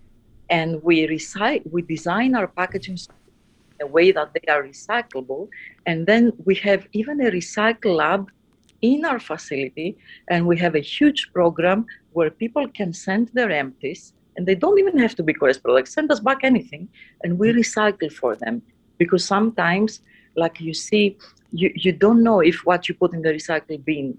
and 0.50 0.82
we 0.82 1.06
recycle. 1.06 1.70
We 1.70 1.82
design 1.82 2.34
our 2.34 2.48
packaging 2.48 2.98
in 2.98 3.86
a 3.86 3.86
way 3.86 4.10
that 4.12 4.32
they 4.34 4.52
are 4.52 4.62
recyclable, 4.62 5.48
and 5.86 6.06
then 6.06 6.32
we 6.44 6.54
have 6.56 6.86
even 6.92 7.20
a 7.20 7.30
recycle 7.30 7.94
lab 7.96 8.30
in 8.82 9.04
our 9.04 9.20
facility, 9.20 9.96
and 10.28 10.46
we 10.46 10.56
have 10.58 10.74
a 10.74 10.80
huge 10.80 11.32
program 11.32 11.86
where 12.12 12.30
people 12.30 12.66
can 12.68 12.92
send 12.92 13.28
their 13.28 13.50
empties, 13.50 14.12
and 14.36 14.46
they 14.46 14.54
don't 14.54 14.78
even 14.78 14.98
have 14.98 15.14
to 15.16 15.22
be 15.22 15.32
Korres 15.32 15.62
products. 15.62 15.92
Send 15.94 16.10
us 16.10 16.20
back 16.20 16.40
anything, 16.42 16.88
and 17.22 17.38
we 17.38 17.52
recycle 17.52 18.12
for 18.12 18.34
them 18.36 18.62
because 18.98 19.24
sometimes 19.24 20.00
like 20.38 20.60
you 20.60 20.74
see 20.74 21.16
you, 21.50 21.72
you 21.74 21.92
don't 21.92 22.22
know 22.22 22.40
if 22.40 22.56
what 22.68 22.88
you 22.88 22.94
put 22.94 23.14
in 23.14 23.22
the 23.22 23.30
recycling 23.30 23.84
bin 23.84 24.18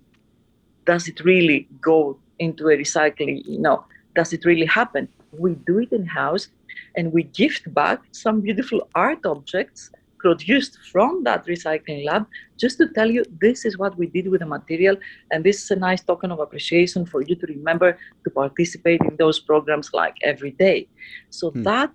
does 0.85 1.07
it 1.07 1.19
really 1.23 1.67
go 1.81 2.17
into 2.39 2.63
a 2.69 2.75
recycling? 2.75 3.45
You 3.45 3.59
know, 3.59 3.85
does 4.15 4.33
it 4.33 4.43
really 4.45 4.65
happen? 4.65 5.07
We 5.31 5.53
do 5.69 5.79
it 5.79 5.91
in 5.91 6.05
house 6.05 6.47
and 6.95 7.13
we 7.13 7.23
gift 7.41 7.71
back 7.73 7.99
some 8.11 8.41
beautiful 8.41 8.79
art 8.95 9.23
objects 9.25 9.91
produced 10.17 10.73
from 10.91 11.23
that 11.23 11.45
recycling 11.45 12.03
lab 12.09 12.25
just 12.57 12.77
to 12.79 12.85
tell 12.97 13.09
you 13.09 13.23
this 13.39 13.63
is 13.63 13.77
what 13.77 13.97
we 13.97 14.05
did 14.07 14.27
with 14.31 14.41
the 14.41 14.45
material 14.57 14.95
and 15.31 15.45
this 15.45 15.63
is 15.63 15.71
a 15.71 15.75
nice 15.75 16.01
token 16.01 16.29
of 16.31 16.39
appreciation 16.39 17.05
for 17.05 17.21
you 17.21 17.35
to 17.35 17.45
remember 17.47 17.97
to 18.25 18.29
participate 18.29 19.01
in 19.09 19.15
those 19.15 19.39
programs 19.39 19.93
like 19.93 20.15
every 20.31 20.51
day 20.51 20.85
so 21.29 21.51
hmm. 21.51 21.63
that 21.63 21.89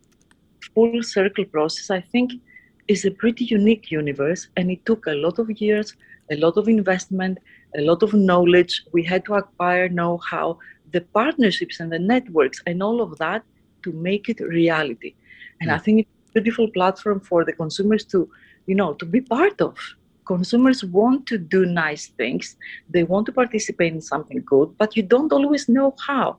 full 0.74 1.02
circle 1.02 1.44
process 1.44 1.90
i 1.90 2.00
think 2.00 2.32
is 2.88 3.04
a 3.04 3.10
pretty 3.10 3.44
unique 3.44 3.90
universe 3.90 4.48
and 4.56 4.70
it 4.70 4.84
took 4.84 5.06
a 5.06 5.14
lot 5.14 5.38
of 5.38 5.50
years 5.60 5.96
a 6.30 6.36
lot 6.36 6.56
of 6.56 6.68
investment 6.68 7.38
a 7.76 7.82
lot 7.82 8.02
of 8.02 8.14
knowledge 8.14 8.84
we 8.92 9.02
had 9.02 9.24
to 9.24 9.34
acquire 9.34 9.88
know-how 9.88 10.58
the 10.92 11.00
partnerships 11.00 11.80
and 11.80 11.92
the 11.92 11.98
networks 11.98 12.62
and 12.66 12.82
all 12.82 13.00
of 13.00 13.16
that 13.18 13.42
to 13.82 13.92
make 13.92 14.28
it 14.28 14.40
reality 14.40 15.14
and 15.60 15.70
i 15.70 15.78
think 15.78 16.00
it's 16.00 16.10
a 16.34 16.40
beautiful 16.40 16.68
platform 16.68 17.20
for 17.20 17.44
the 17.44 17.52
consumers 17.52 18.04
to, 18.04 18.28
you 18.66 18.74
know, 18.74 18.94
to 18.94 19.04
be 19.04 19.20
part 19.20 19.60
of. 19.60 19.76
Consumers 20.26 20.82
want 20.84 21.26
to 21.26 21.38
do 21.38 21.66
nice 21.66 22.08
things. 22.08 22.56
They 22.88 23.04
want 23.04 23.26
to 23.26 23.32
participate 23.32 23.92
in 23.92 24.00
something 24.00 24.42
good, 24.44 24.76
but 24.78 24.96
you 24.96 25.02
don't 25.02 25.32
always 25.32 25.68
know 25.68 25.94
how. 26.06 26.38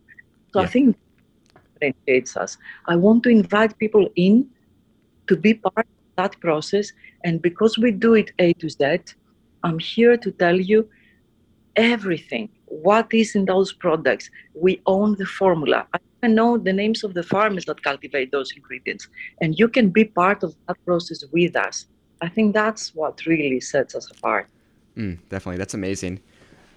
So 0.52 0.60
yeah. 0.60 0.66
I 0.66 0.70
think 0.70 0.90
it 0.90 1.62
differentiates 1.74 2.36
us. 2.36 2.58
I 2.88 2.96
want 2.96 3.24
to 3.24 3.30
invite 3.30 3.78
people 3.78 4.10
in 4.16 4.50
to 5.28 5.38
be 5.38 5.54
part 5.54 5.88
that 6.18 6.40
process. 6.40 6.92
And 7.24 7.42
because 7.42 7.78
we 7.78 7.92
do 7.92 8.14
it 8.14 8.32
A 8.40 8.54
to 8.54 8.70
Z, 8.70 9.00
I'm 9.64 9.80
here 9.80 10.18
to 10.18 10.32
tell 10.32 10.60
you 10.60 10.88
everything. 11.76 12.50
What 12.66 13.14
is 13.14 13.36
in 13.36 13.46
those 13.46 13.74
products? 13.74 14.30
We 14.54 14.82
own 14.86 15.16
the 15.16 15.26
formula. 15.26 15.88
I 16.24 16.28
know 16.28 16.58
the 16.58 16.74
names 16.74 17.04
of 17.04 17.14
the 17.14 17.24
farmers 17.24 17.66
that 17.66 17.84
cultivate 17.84 18.32
those 18.32 18.52
ingredients. 18.56 19.08
And 19.42 19.58
you 19.58 19.68
can 19.68 19.90
be 19.90 20.06
part 20.06 20.44
of 20.44 20.56
that 20.68 20.78
process 20.86 21.24
with 21.32 21.56
us. 21.56 21.86
I 22.22 22.30
think 22.30 22.54
that's 22.54 22.96
what 22.96 23.26
really 23.26 23.60
sets 23.60 23.96
us 23.96 24.10
apart. 24.10 24.48
Mm, 24.98 25.20
definitely. 25.30 25.58
That's 25.58 25.74
amazing. 25.74 26.22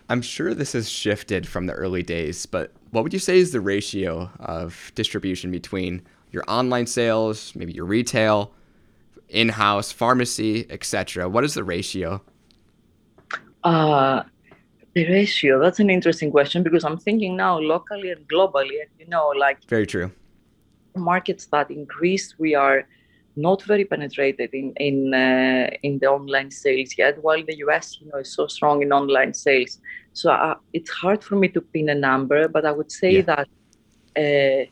I'm 0.09 0.23
sure 0.23 0.55
this 0.55 0.73
has 0.73 0.89
shifted 0.89 1.47
from 1.47 1.67
the 1.67 1.75
early 1.75 2.03
days, 2.03 2.47
but 2.47 2.73
what 2.91 3.05
would 3.05 3.13
you 3.13 3.19
say 3.19 3.39
is 3.39 3.53
the 3.53 3.61
ratio 3.61 4.31
of 4.41 4.91
distribution 4.95 5.51
between 5.51 6.03
your 6.31 6.45
online 6.49 6.87
sales, 6.87 7.53
maybe 7.55 7.73
your 7.73 7.85
retail, 7.85 8.53
in-house, 9.29 9.93
pharmacy, 9.93 10.67
etc.? 10.71 11.29
What 11.29 11.45
is 11.45 11.55
the 11.55 11.65
ratio? 11.65 12.23
Uh, 13.65 14.23
the 14.95 15.09
ratio, 15.09 15.61
that's 15.61 15.81
an 15.81 15.91
interesting 15.91 16.31
question 16.31 16.63
because 16.63 16.85
I'm 16.85 16.99
thinking 16.99 17.37
now 17.37 17.59
locally 17.59 18.11
and 18.11 18.27
globally, 18.29 18.81
and 18.83 18.91
you 18.99 19.07
know, 19.07 19.29
like 19.29 19.59
very 19.69 19.87
true. 19.87 20.11
Markets 20.97 21.47
that 21.47 21.71
increase, 21.71 22.35
we 22.39 22.55
are 22.55 22.87
not 23.37 23.63
very 23.63 23.85
penetrated 23.85 24.51
in 24.53 24.73
in 24.77 25.15
uh, 25.15 25.71
in 25.83 25.99
the 25.99 26.07
online 26.07 26.51
sales 26.51 26.91
yet. 26.99 27.23
While 27.23 27.45
the 27.45 27.57
US, 27.67 27.99
you 28.01 28.09
know, 28.09 28.19
is 28.19 28.33
so 28.33 28.47
strong 28.47 28.83
in 28.83 28.93
online 28.93 29.35
sales, 29.35 29.81
so 30.13 30.33
uh, 30.33 30.57
it's 30.73 30.91
hard 30.91 31.23
for 31.23 31.37
me 31.37 31.49
to 31.49 31.61
pin 31.61 31.89
a 31.91 31.95
number. 31.95 32.49
But 32.49 32.65
I 32.65 32.73
would 32.73 32.91
say 32.91 33.13
yeah. 33.17 33.29
that 33.33 33.49
uh, 34.17 34.65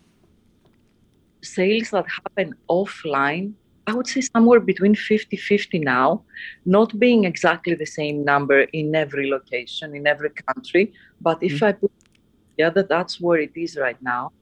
sales 1.42 1.90
that 1.90 2.07
happen 2.09 2.55
offline 2.69 3.53
I 3.87 3.94
would 3.94 4.09
say 4.09 4.20
somewhere 4.20 4.61
between 4.61 4.94
50 4.94 5.37
50 5.37 5.79
now, 5.79 6.22
not 6.64 6.99
being 6.99 7.25
exactly 7.25 7.75
the 7.75 7.87
same 7.87 8.25
number 8.25 8.62
in 8.72 8.94
every 8.94 9.31
location, 9.31 9.94
in 9.94 10.07
every 10.07 10.31
country. 10.31 10.92
But 11.20 11.42
if 11.42 11.55
mm-hmm. 11.55 11.64
I 11.64 11.72
put 11.72 11.92
together, 12.51 12.83
that's 12.83 13.20
where 13.20 13.38
it 13.38 13.53
is 13.55 13.77
right 13.77 14.01
now. 14.03 14.33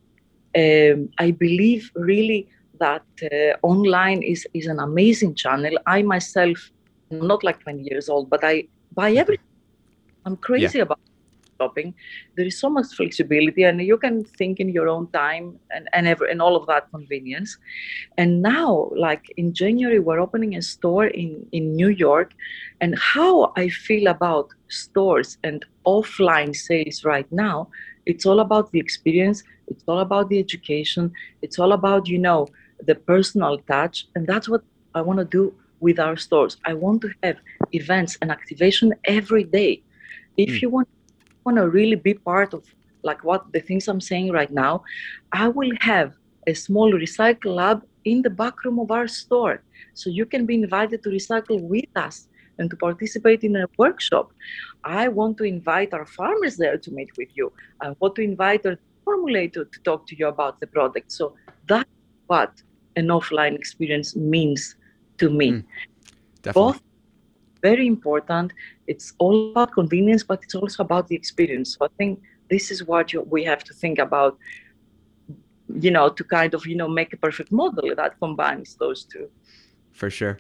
Um, 0.57 1.11
I 1.19 1.33
believe 1.33 1.91
really 1.95 2.49
that 2.79 3.05
uh, 3.23 3.57
online 3.63 4.23
is, 4.23 4.47
is 4.55 4.67
an 4.67 4.81
amazing 4.81 5.35
channel. 5.35 5.77
I 5.87 6.03
myself, 6.03 6.71
I'm 7.11 7.27
not 7.27 7.45
like 7.45 7.61
20 7.61 7.83
years 7.83 8.09
old, 8.09 8.31
but 8.31 8.43
I 8.43 8.65
buy 8.95 9.13
everything. 9.13 9.45
I'm 10.25 10.37
crazy 10.37 10.79
yeah. 10.79 10.85
about 10.85 11.01
shopping. 11.59 11.95
There 12.37 12.47
is 12.47 12.59
so 12.59 12.69
much 12.69 12.87
flexibility, 12.97 13.63
and 13.65 13.81
you 13.81 13.99
can 13.99 14.25
think 14.25 14.61
in 14.61 14.69
your 14.69 14.89
own 14.89 15.07
time 15.09 15.59
and 15.71 15.89
and, 15.93 16.07
ever, 16.07 16.25
and 16.25 16.41
all 16.41 16.57
of 16.57 16.67
that 16.67 16.91
convenience. 16.91 17.59
And 18.19 18.43
now, 18.43 18.91
like 18.97 19.33
in 19.37 19.53
January, 19.53 20.01
we're 20.01 20.21
opening 20.21 20.57
a 20.57 20.63
store 20.63 21.07
in 21.07 21.47
in 21.53 21.75
New 21.77 21.89
York, 21.89 22.35
and 22.81 22.99
how 22.99 23.53
I 23.57 23.69
feel 23.69 24.07
about 24.09 24.51
stores 24.69 25.39
and 25.45 25.65
offline 25.87 26.55
sales 26.55 27.05
right 27.05 27.31
now, 27.31 27.69
it's 28.07 28.27
all 28.27 28.41
about 28.41 28.73
the 28.73 28.79
experience. 28.79 29.43
It's 29.67 29.85
all 29.87 30.01
about 30.01 30.29
the 30.29 30.39
education. 30.39 31.13
It's 31.43 31.59
all 31.59 31.73
about 31.73 32.09
you 32.09 32.19
know 32.19 32.49
the 32.87 32.95
personal 32.95 33.59
touch, 33.59 34.07
and 34.15 34.27
that's 34.27 34.49
what 34.49 34.63
I 34.95 35.01
want 35.01 35.19
to 35.19 35.25
do 35.25 35.55
with 35.81 35.99
our 35.99 36.17
stores. 36.17 36.57
I 36.65 36.75
want 36.75 37.03
to 37.03 37.11
have 37.23 37.37
events 37.73 38.17
and 38.21 38.31
activation 38.31 38.95
every 39.05 39.45
day. 39.45 39.83
If 40.37 40.51
mm. 40.51 40.63
you 40.63 40.71
want 40.71 40.89
want 41.45 41.59
to 41.59 41.69
really 41.69 41.97
be 41.97 42.15
part 42.15 42.55
of 42.55 42.65
like 43.03 43.23
what 43.23 43.53
the 43.53 43.61
things 43.61 43.87
I'm 43.87 44.01
saying 44.01 44.33
right 44.33 44.51
now, 44.51 44.83
I 45.33 45.49
will 45.49 45.73
have 45.81 46.15
a 46.47 46.55
small 46.55 46.93
recycle 46.93 47.55
lab 47.55 47.85
in 48.05 48.23
the 48.23 48.31
back 48.31 48.65
room 48.65 48.79
of 48.79 48.91
our 48.91 49.07
store. 49.07 49.63
So 49.95 50.11
you 50.11 50.27
can 50.27 50.47
be 50.47 50.55
invited 50.55 51.03
to 51.03 51.11
recycle 51.11 51.61
with 51.63 51.91
us 51.97 52.29
and 52.59 52.71
to 52.71 52.77
participate 52.77 53.43
in 53.45 53.57
a 53.57 53.67
workshop. 53.77 54.33
I 54.85 55.09
want 55.09 55.37
to 55.39 55.45
invite 55.45 55.93
our 55.93 56.07
farmers 56.07 56.57
there 56.57 56.79
to 56.79 56.91
meet 56.91 57.11
with 57.17 57.29
you. 57.35 57.53
I 57.81 57.95
want 58.01 58.15
to 58.17 58.23
invite 58.23 58.65
our 58.67 58.79
formulator 59.07 59.71
to 59.71 59.81
talk 59.85 60.07
to 60.09 60.17
you 60.17 60.29
about 60.29 60.61
the 60.61 60.67
product. 60.67 61.13
So 61.13 61.35
that's 61.67 61.89
what 62.27 62.53
an 62.97 63.09
offline 63.09 63.55
experience 63.55 64.17
means 64.17 64.77
to 65.19 65.31
me. 65.31 65.51
Mm, 65.53 65.65
Both 66.53 66.81
very 67.71 67.87
important. 67.97 68.49
It's 68.93 69.09
all 69.23 69.35
about 69.53 69.73
convenience, 69.81 70.23
but 70.31 70.39
it's 70.45 70.57
also 70.61 70.79
about 70.89 71.05
the 71.09 71.17
experience. 71.23 71.69
So 71.75 71.87
I 71.89 71.91
think 71.99 72.13
this 72.53 72.65
is 72.75 72.79
what 72.91 73.05
you, 73.13 73.19
we 73.37 73.43
have 73.53 73.63
to 73.69 73.73
think 73.83 73.97
about, 73.99 74.33
you 75.87 75.91
know, 75.97 76.07
to 76.19 76.23
kind 76.39 76.53
of, 76.57 76.61
you 76.71 76.77
know, 76.81 76.91
make 77.01 77.11
a 77.17 77.21
perfect 77.27 77.51
model 77.63 77.89
that 78.01 78.13
combines 78.25 78.77
those 78.83 79.01
two. 79.13 79.27
For 80.01 80.11
sure. 80.19 80.37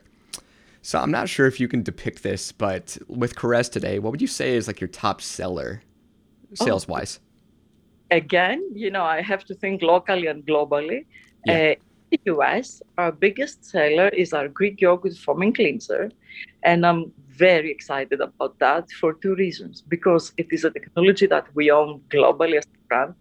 So 0.82 0.94
I'm 1.02 1.14
not 1.18 1.26
sure 1.34 1.46
if 1.52 1.56
you 1.60 1.68
can 1.72 1.82
depict 1.82 2.22
this, 2.22 2.52
but 2.52 2.98
with 3.08 3.32
Korres 3.40 3.68
today, 3.76 3.98
what 3.98 4.10
would 4.12 4.24
you 4.26 4.32
say 4.40 4.48
is 4.58 4.66
like 4.66 4.80
your 4.82 4.92
top 5.04 5.18
seller 5.22 5.70
sales 6.52 6.86
wise? 6.86 7.20
Oh, 7.20 8.16
again, 8.22 8.58
you 8.84 8.90
know, 8.90 9.04
I 9.16 9.22
have 9.22 9.42
to 9.48 9.54
think 9.62 9.80
locally 9.80 10.26
and 10.32 10.44
globally. 10.50 11.06
Yeah. 11.46 11.54
Uh, 11.54 11.74
the 12.24 12.32
US, 12.32 12.82
our 12.98 13.12
biggest 13.12 13.64
seller 13.64 14.08
is 14.08 14.32
our 14.32 14.48
Greek 14.48 14.80
yogurt 14.80 15.16
foaming 15.16 15.52
cleanser. 15.52 16.10
And 16.62 16.86
I'm 16.86 17.12
very 17.28 17.70
excited 17.70 18.20
about 18.20 18.58
that 18.58 18.90
for 18.92 19.14
two 19.14 19.34
reasons. 19.34 19.82
Because 19.82 20.32
it 20.36 20.48
is 20.50 20.64
a 20.64 20.70
technology 20.70 21.26
that 21.26 21.46
we 21.54 21.70
own 21.70 22.00
globally 22.10 22.58
as 22.58 22.64
a 22.64 22.88
brand. 22.88 23.14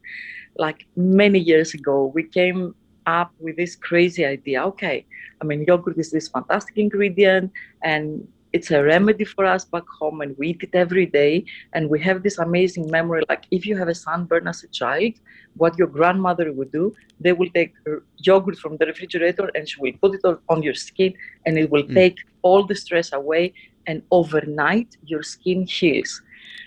Like 0.58 0.86
many 0.95 1.39
years 1.39 1.73
ago, 1.73 2.12
we 2.13 2.23
came 2.23 2.75
up 3.06 3.34
with 3.39 3.58
this 3.58 3.75
crazy 3.75 4.25
idea 4.25 4.63
okay, 4.63 5.06
I 5.41 5.45
mean, 5.45 5.65
yogurt 5.67 5.97
is 5.97 6.12
this 6.12 6.29
fantastic 6.29 6.77
ingredient, 6.77 7.51
and 7.84 8.25
it's 8.54 8.70
a 8.70 8.84
remedy 8.84 9.26
for 9.26 9.46
us 9.46 9.66
back 9.66 9.88
home 10.00 10.22
and 10.22 10.38
we 10.38 10.50
eat 10.50 10.62
it 10.62 10.76
every 10.76 11.08
day 11.08 11.44
and 11.74 11.89
we 11.89 12.00
have 12.00 12.22
this 12.22 12.38
amazing 12.38 12.89
memory 12.89 13.24
like 13.28 13.46
if 13.50 13.66
you 13.66 13.76
have 13.76 13.88
a 13.88 13.96
sunburn 13.96 14.48
as 14.48 14.63
a 14.63 14.68
child 14.68 15.13
what 15.58 15.78
your 15.78 15.88
grandmother 15.88 16.54
would 16.54 16.72
do 16.72 16.94
they 17.20 17.34
will 17.34 17.50
take 17.50 17.74
yogurt 18.18 18.58
from 18.58 18.78
the 18.78 18.86
refrigerator 18.86 19.50
and 19.56 19.68
she 19.68 19.82
will 19.82 19.98
put 20.02 20.13
it 20.13 20.24
on 20.50 20.62
your 20.62 20.76
skin 20.76 21.13
and 21.46 21.58
it 21.58 21.70
will 21.70 21.84
mm. 21.84 21.94
take 21.94 22.18
all 22.44 22.63
the 22.63 22.76
stress 22.76 23.12
away 23.12 23.52
and 23.88 24.04
overnight 24.12 24.96
your 25.04 25.24
skin 25.24 25.66
heals 25.66 26.22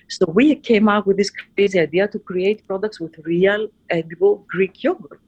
so 0.09 0.25
we 0.35 0.55
came 0.55 0.89
up 0.89 1.07
with 1.07 1.17
this 1.17 1.31
crazy 1.31 1.79
idea 1.79 2.09
to 2.09 2.19
create 2.19 2.67
products 2.67 3.01
with 3.01 3.15
real 3.25 3.69
edible 3.91 4.45
greek 4.49 4.83
yogurt 4.83 5.21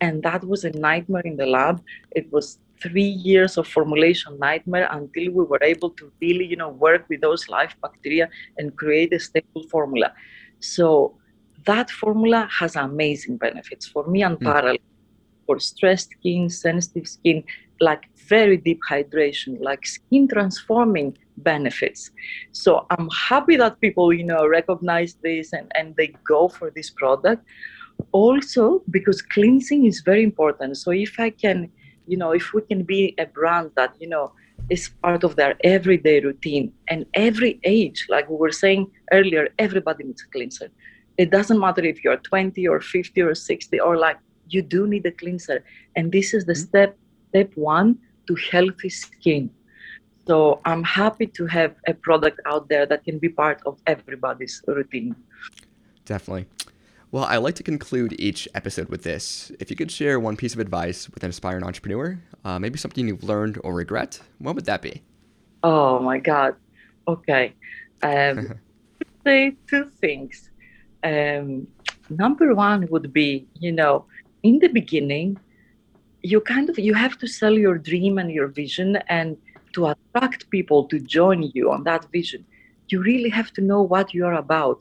and 0.00 0.22
that 0.24 0.44
was 0.44 0.64
a 0.64 0.70
nightmare 0.70 1.22
in 1.24 1.36
the 1.36 1.46
lab 1.46 1.80
it 2.10 2.30
was 2.32 2.58
three 2.82 3.12
years 3.28 3.56
of 3.56 3.66
formulation 3.68 4.38
nightmare 4.38 4.88
until 4.90 5.32
we 5.32 5.44
were 5.44 5.62
able 5.62 5.90
to 5.90 6.12
really, 6.20 6.44
you 6.44 6.56
know, 6.56 6.70
work 6.70 7.06
with 7.08 7.20
those 7.20 7.48
live 7.48 7.74
bacteria 7.80 8.28
and 8.58 8.76
create 8.76 9.12
a 9.12 9.20
stable 9.20 9.64
formula. 9.70 10.12
So 10.60 11.16
that 11.66 11.90
formula 11.90 12.48
has 12.58 12.76
amazing 12.76 13.36
benefits 13.36 13.86
for 13.86 14.06
me 14.06 14.22
unparalleled 14.22 14.78
mm. 14.78 15.46
for 15.46 15.58
stressed 15.58 16.10
skin, 16.18 16.48
sensitive 16.50 17.08
skin, 17.08 17.44
like 17.80 18.02
very 18.28 18.56
deep 18.56 18.80
hydration, 18.88 19.60
like 19.60 19.86
skin 19.86 20.28
transforming 20.28 21.16
benefits. 21.38 22.10
So 22.52 22.86
I'm 22.90 23.08
happy 23.10 23.56
that 23.56 23.80
people, 23.80 24.12
you 24.12 24.24
know, 24.24 24.46
recognize 24.46 25.14
this 25.22 25.52
and, 25.52 25.70
and 25.74 25.94
they 25.96 26.14
go 26.26 26.48
for 26.48 26.70
this 26.70 26.90
product. 26.90 27.44
Also, 28.12 28.82
because 28.90 29.22
cleansing 29.22 29.86
is 29.86 30.00
very 30.00 30.24
important. 30.24 30.76
So 30.76 30.90
if 30.90 31.20
I 31.20 31.30
can 31.30 31.70
you 32.06 32.16
know 32.16 32.32
if 32.32 32.52
we 32.52 32.62
can 32.62 32.82
be 32.82 33.14
a 33.18 33.26
brand 33.26 33.70
that 33.76 33.94
you 34.00 34.08
know 34.08 34.32
is 34.68 34.90
part 35.02 35.24
of 35.24 35.36
their 35.36 35.54
everyday 35.64 36.20
routine 36.20 36.72
and 36.88 37.06
every 37.14 37.60
age 37.64 38.06
like 38.08 38.28
we 38.28 38.36
were 38.36 38.52
saying 38.52 38.90
earlier 39.12 39.48
everybody 39.58 40.04
needs 40.04 40.22
a 40.22 40.30
cleanser. 40.30 40.70
It 41.18 41.30
doesn't 41.30 41.58
matter 41.58 41.84
if 41.84 42.02
you're 42.02 42.16
20 42.16 42.66
or 42.68 42.80
50 42.80 43.20
or 43.20 43.34
60 43.34 43.80
or 43.80 43.96
like 43.96 44.18
you 44.48 44.62
do 44.62 44.86
need 44.86 45.04
a 45.06 45.12
cleanser. 45.12 45.64
And 45.96 46.10
this 46.10 46.32
is 46.34 46.44
the 46.44 46.52
mm-hmm. 46.52 46.68
step 46.68 46.96
step 47.28 47.50
one 47.54 47.98
to 48.28 48.34
healthy 48.50 48.90
skin. 48.90 49.50
So 50.26 50.60
i'm 50.64 50.84
happy 50.84 51.26
to 51.38 51.46
have 51.46 51.74
a 51.88 51.94
product 51.94 52.38
out 52.46 52.68
there 52.68 52.86
that 52.86 53.04
can 53.04 53.18
be 53.18 53.28
part 53.28 53.60
of 53.66 53.80
everybody's 53.86 54.62
routine. 54.66 55.16
Definitely 56.04 56.46
well, 57.12 57.24
I 57.24 57.36
like 57.36 57.54
to 57.56 57.62
conclude 57.62 58.18
each 58.18 58.48
episode 58.54 58.88
with 58.88 59.02
this. 59.02 59.52
If 59.60 59.68
you 59.68 59.76
could 59.76 59.90
share 59.90 60.18
one 60.18 60.34
piece 60.34 60.54
of 60.54 60.60
advice 60.60 61.10
with 61.10 61.22
an 61.22 61.28
aspiring 61.28 61.62
entrepreneur, 61.62 62.18
uh, 62.42 62.58
maybe 62.58 62.78
something 62.78 63.06
you've 63.06 63.22
learned 63.22 63.60
or 63.62 63.74
regret, 63.74 64.18
what 64.38 64.54
would 64.54 64.64
that 64.64 64.80
be? 64.80 65.02
Oh 65.62 65.98
my 65.98 66.18
God. 66.18 66.56
Okay. 67.06 67.52
Um, 68.02 68.54
say 69.24 69.54
two 69.68 69.84
things. 70.00 70.50
Um, 71.04 71.66
number 72.08 72.54
one 72.54 72.88
would 72.90 73.12
be, 73.12 73.46
you 73.60 73.72
know, 73.72 74.06
in 74.42 74.58
the 74.58 74.68
beginning, 74.68 75.38
you 76.22 76.40
kind 76.40 76.70
of 76.70 76.78
you 76.78 76.94
have 76.94 77.18
to 77.18 77.26
sell 77.26 77.52
your 77.52 77.76
dream 77.76 78.16
and 78.16 78.30
your 78.30 78.46
vision, 78.46 78.96
and 79.08 79.36
to 79.74 79.88
attract 79.88 80.48
people 80.48 80.84
to 80.84 80.98
join 80.98 81.50
you 81.54 81.70
on 81.72 81.84
that 81.84 82.06
vision, 82.10 82.44
you 82.88 83.02
really 83.02 83.28
have 83.28 83.52
to 83.54 83.60
know 83.60 83.82
what 83.82 84.14
you're 84.14 84.32
about 84.32 84.80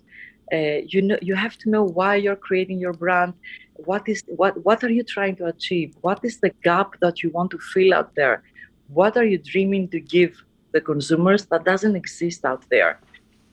uh, 0.52 0.82
you 0.88 1.02
know 1.02 1.18
you 1.22 1.36
have 1.36 1.58
to 1.58 1.70
know 1.70 1.84
why 1.84 2.16
you're 2.16 2.36
creating 2.48 2.80
your 2.80 2.94
brand. 2.94 3.34
What 3.76 4.08
is 4.08 4.24
what 4.28 4.64
what 4.66 4.84
are 4.84 4.90
you 4.90 5.04
trying 5.04 5.36
to 5.38 5.46
achieve? 5.46 5.96
What 6.02 6.20
is 6.24 6.40
the 6.40 6.52
gap 6.64 7.00
that 7.02 7.24
you 7.24 7.30
want 7.30 7.52
to 7.52 7.60
fill 7.74 7.94
out 7.94 8.16
there? 8.16 8.44
What 8.88 9.18
are 9.18 9.26
you 9.26 9.38
dreaming 9.38 9.88
to 9.90 10.00
give 10.00 10.44
the 10.74 10.82
consumers 10.82 11.46
that 11.46 11.64
doesn't 11.64 11.96
exist 11.96 12.46
out 12.46 12.64
there? 12.70 13.00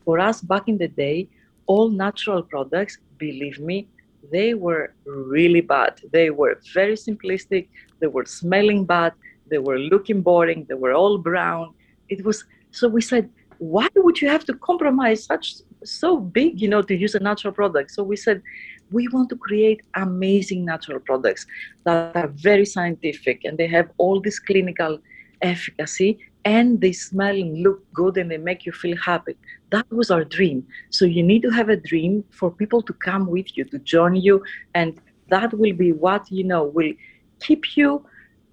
For 0.05 0.19
us 0.19 0.41
back 0.41 0.69
in 0.69 0.79
the 0.79 0.89
day 0.89 1.29
all 1.67 1.91
natural 1.91 2.43
products 2.43 2.99
believe 3.19 3.61
me 3.61 3.87
they 4.33 4.55
were 4.55 4.95
really 5.07 5.61
bad. 5.61 6.01
They 6.13 6.31
were 6.31 6.61
very 6.75 6.95
simplistic. 6.95 7.69
They 8.01 8.09
were 8.09 8.25
smelling 8.25 8.85
bad. 8.85 9.13
They 9.51 9.59
were 9.59 9.79
looking 9.79 10.23
boring. 10.23 10.67
They 10.69 10.75
were 10.75 10.93
all 10.93 11.19
brown. 11.19 11.75
It 12.09 12.25
was 12.25 12.45
so 12.71 12.89
we 12.89 13.01
said 13.01 13.31
why 13.59 13.89
would 13.97 14.21
you 14.21 14.29
have 14.29 14.45
to 14.45 14.55
compromise 14.55 15.25
such 15.25 15.57
so 15.85 16.19
big, 16.19 16.61
you 16.61 16.69
know, 16.69 16.83
to 16.83 16.95
use 16.97 17.15
a 17.15 17.21
natural 17.21 17.53
product. 17.53 17.91
So 17.91 18.03
we 18.03 18.17
said, 18.17 18.43
we 18.91 19.09
want 19.09 19.29
to 19.31 19.37
create 19.37 19.83
amazing 19.95 20.65
natural 20.65 21.01
products 21.01 21.47
that 21.85 22.17
are 22.17 22.29
very 22.29 22.65
scientific 22.65 23.45
and 23.45 23.59
they 23.59 23.67
have 23.67 23.91
all 23.99 24.21
this 24.21 24.39
clinical 24.39 24.99
efficacy 25.43 26.19
and 26.45 26.81
they 26.81 26.93
smell 26.93 27.35
and 27.35 27.63
look 27.63 27.81
good 27.93 28.17
and 28.17 28.31
they 28.31 28.39
make 28.39 28.65
you 28.65 28.73
feel 28.73 28.97
happy. 28.97 29.37
That 29.71 29.91
was 29.93 30.11
our 30.11 30.25
dream. 30.25 30.67
So 30.91 31.05
you 31.05 31.23
need 31.23 31.43
to 31.43 31.51
have 31.51 31.69
a 31.69 31.77
dream 31.77 32.25
for 32.31 32.51
people 32.51 32.81
to 32.83 32.93
come 32.95 33.27
with 33.27 33.57
you, 33.57 33.65
to 33.65 33.79
join 33.81 34.17
you, 34.17 34.43
and 34.75 34.99
that 35.29 35.53
will 35.53 35.75
be 35.75 35.93
what 35.93 36.31
you 36.31 36.45
know 36.45 36.65
will 36.65 36.93
keep 37.41 37.77
you 37.77 38.05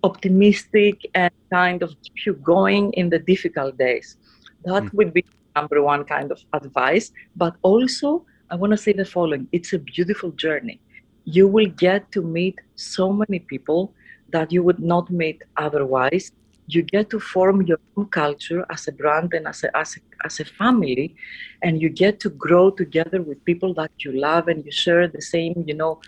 optimistic 0.04 1.10
and 1.16 1.34
kind 1.52 1.82
of 1.82 1.90
keep 2.04 2.26
you 2.26 2.34
going 2.34 2.92
in 2.94 3.10
the 3.10 3.20
difficult 3.20 3.78
days. 3.78 4.18
That 4.66 4.84
mm. 4.84 4.94
would 4.94 5.14
be 5.14 5.26
number 5.56 5.82
one 5.82 6.04
kind 6.04 6.32
of 6.32 6.40
advice. 6.54 7.12
But 7.36 7.56
also, 7.62 8.26
I 8.50 8.56
want 8.56 8.72
to 8.72 8.78
say 8.78 8.94
the 8.94 9.06
following 9.06 9.48
it's 9.52 9.74
a 9.74 9.80
beautiful 9.80 10.32
journey. 10.32 10.80
You 11.24 11.48
will 11.48 11.68
get 11.68 12.12
to 12.12 12.22
meet 12.22 12.60
so 12.76 13.12
many 13.12 13.40
people 13.40 13.94
that 14.30 14.52
you 14.52 14.62
would 14.64 14.80
not 14.80 15.10
meet 15.10 15.44
otherwise. 15.58 16.32
You 16.68 16.82
get 16.82 17.10
to 17.12 17.20
form 17.20 17.62
your 17.64 17.80
own 17.96 18.08
culture 18.08 18.66
as 18.70 18.88
a 18.88 18.92
brand 18.92 19.34
and 19.34 19.48
as 19.48 19.64
a, 19.64 19.76
as 19.78 19.98
a, 19.98 20.00
as 20.26 20.40
a 20.40 20.46
family, 20.46 21.16
and 21.62 21.82
you 21.82 21.90
get 21.90 22.20
to 22.22 22.30
grow 22.30 22.72
together 22.72 23.22
with 23.22 23.44
people 23.46 23.74
that 23.76 23.92
you 24.00 24.12
love 24.12 24.48
and 24.48 24.66
you 24.66 24.72
share 24.72 25.08
the 25.08 25.22
same, 25.22 25.64
you 25.68 25.76
know, 25.76 26.00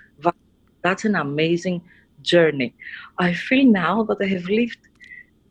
that's 0.84 1.06
an 1.06 1.16
amazing 1.16 1.82
journey. 2.22 2.74
I 3.20 3.34
feel 3.34 3.66
now 3.66 4.04
that 4.04 4.18
I 4.22 4.28
have 4.28 4.46
lived 4.46 4.80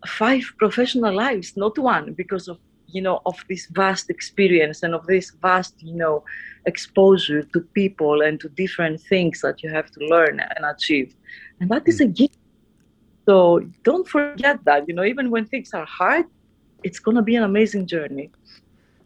five 0.06 0.44
professional 0.58 1.14
lives, 1.14 1.56
not 1.56 1.78
one, 1.78 2.12
because 2.12 2.48
of 2.48 2.58
you 2.88 3.02
know 3.02 3.20
of 3.26 3.36
this 3.48 3.66
vast 3.66 4.10
experience 4.10 4.82
and 4.82 4.94
of 4.94 5.06
this 5.06 5.30
vast 5.42 5.74
you 5.82 5.94
know 5.94 6.24
exposure 6.66 7.42
to 7.42 7.60
people 7.60 8.22
and 8.22 8.40
to 8.40 8.48
different 8.48 9.00
things 9.00 9.40
that 9.40 9.62
you 9.62 9.70
have 9.70 9.90
to 9.92 10.00
learn 10.06 10.40
and 10.40 10.64
achieve. 10.64 11.14
And 11.60 11.70
that 11.70 11.86
is 11.86 12.00
a 12.00 12.06
mm. 12.06 12.16
gift. 12.16 12.38
So 13.24 13.60
don't 13.82 14.08
forget 14.08 14.64
that 14.64 14.88
you 14.88 14.94
know 14.94 15.04
even 15.04 15.30
when 15.30 15.46
things 15.46 15.72
are 15.74 15.86
hard 15.86 16.26
it's 16.82 16.98
going 16.98 17.16
to 17.16 17.22
be 17.22 17.34
an 17.34 17.42
amazing 17.42 17.86
journey. 17.86 18.30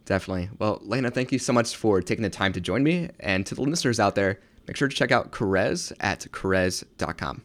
Definitely. 0.04 0.50
Well 0.58 0.80
lena 0.82 1.10
thank 1.10 1.32
you 1.32 1.38
so 1.38 1.52
much 1.52 1.76
for 1.76 2.02
taking 2.02 2.22
the 2.22 2.30
time 2.30 2.52
to 2.52 2.60
join 2.60 2.82
me. 2.82 3.10
And 3.20 3.46
to 3.46 3.54
the 3.54 3.62
listeners 3.62 4.00
out 4.00 4.14
there 4.14 4.40
make 4.66 4.76
sure 4.76 4.88
to 4.88 4.96
check 4.96 5.10
out 5.12 5.32
Korres 5.32 5.92
at 6.00 6.20
korres.com 6.32 7.42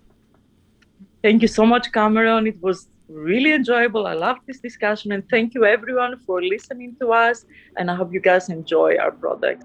thank 1.26 1.42
you 1.42 1.48
so 1.48 1.66
much 1.66 1.92
cameron. 1.92 2.46
It 2.46 2.62
was 2.62 2.88
really 3.10 3.54
enjoyable. 3.54 4.08
I 4.08 4.14
love 4.14 4.38
this 4.48 4.60
discussion 4.60 5.12
and 5.12 5.28
thank 5.30 5.54
you 5.54 5.66
everyone 5.66 6.20
for 6.26 6.42
listening 6.42 6.96
to 7.00 7.12
us. 7.12 7.46
And 7.78 7.90
I 7.90 7.96
hope 7.96 8.14
you 8.14 8.20
guys 8.20 8.50
enjoy 8.50 8.98
our 8.98 9.12
product. 9.12 9.64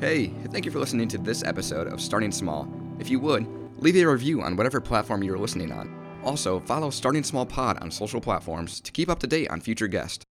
Hey, 0.00 0.28
thank 0.50 0.64
you 0.64 0.70
for 0.70 0.78
listening 0.78 1.08
to 1.08 1.18
this 1.18 1.42
episode 1.44 1.86
of 1.86 2.00
Starting 2.00 2.32
Small. 2.32 2.68
If 2.98 3.10
you 3.10 3.20
would, 3.20 3.46
leave 3.78 3.96
a 3.96 4.04
review 4.04 4.42
on 4.42 4.56
whatever 4.56 4.80
platform 4.80 5.22
you're 5.22 5.38
listening 5.38 5.72
on. 5.72 5.94
Also, 6.24 6.60
follow 6.60 6.90
Starting 6.90 7.22
Small 7.22 7.46
Pod 7.46 7.78
on 7.78 7.90
social 7.90 8.20
platforms 8.20 8.80
to 8.80 8.92
keep 8.92 9.08
up 9.08 9.18
to 9.20 9.26
date 9.26 9.50
on 9.50 9.60
future 9.60 9.88
guests. 9.88 10.23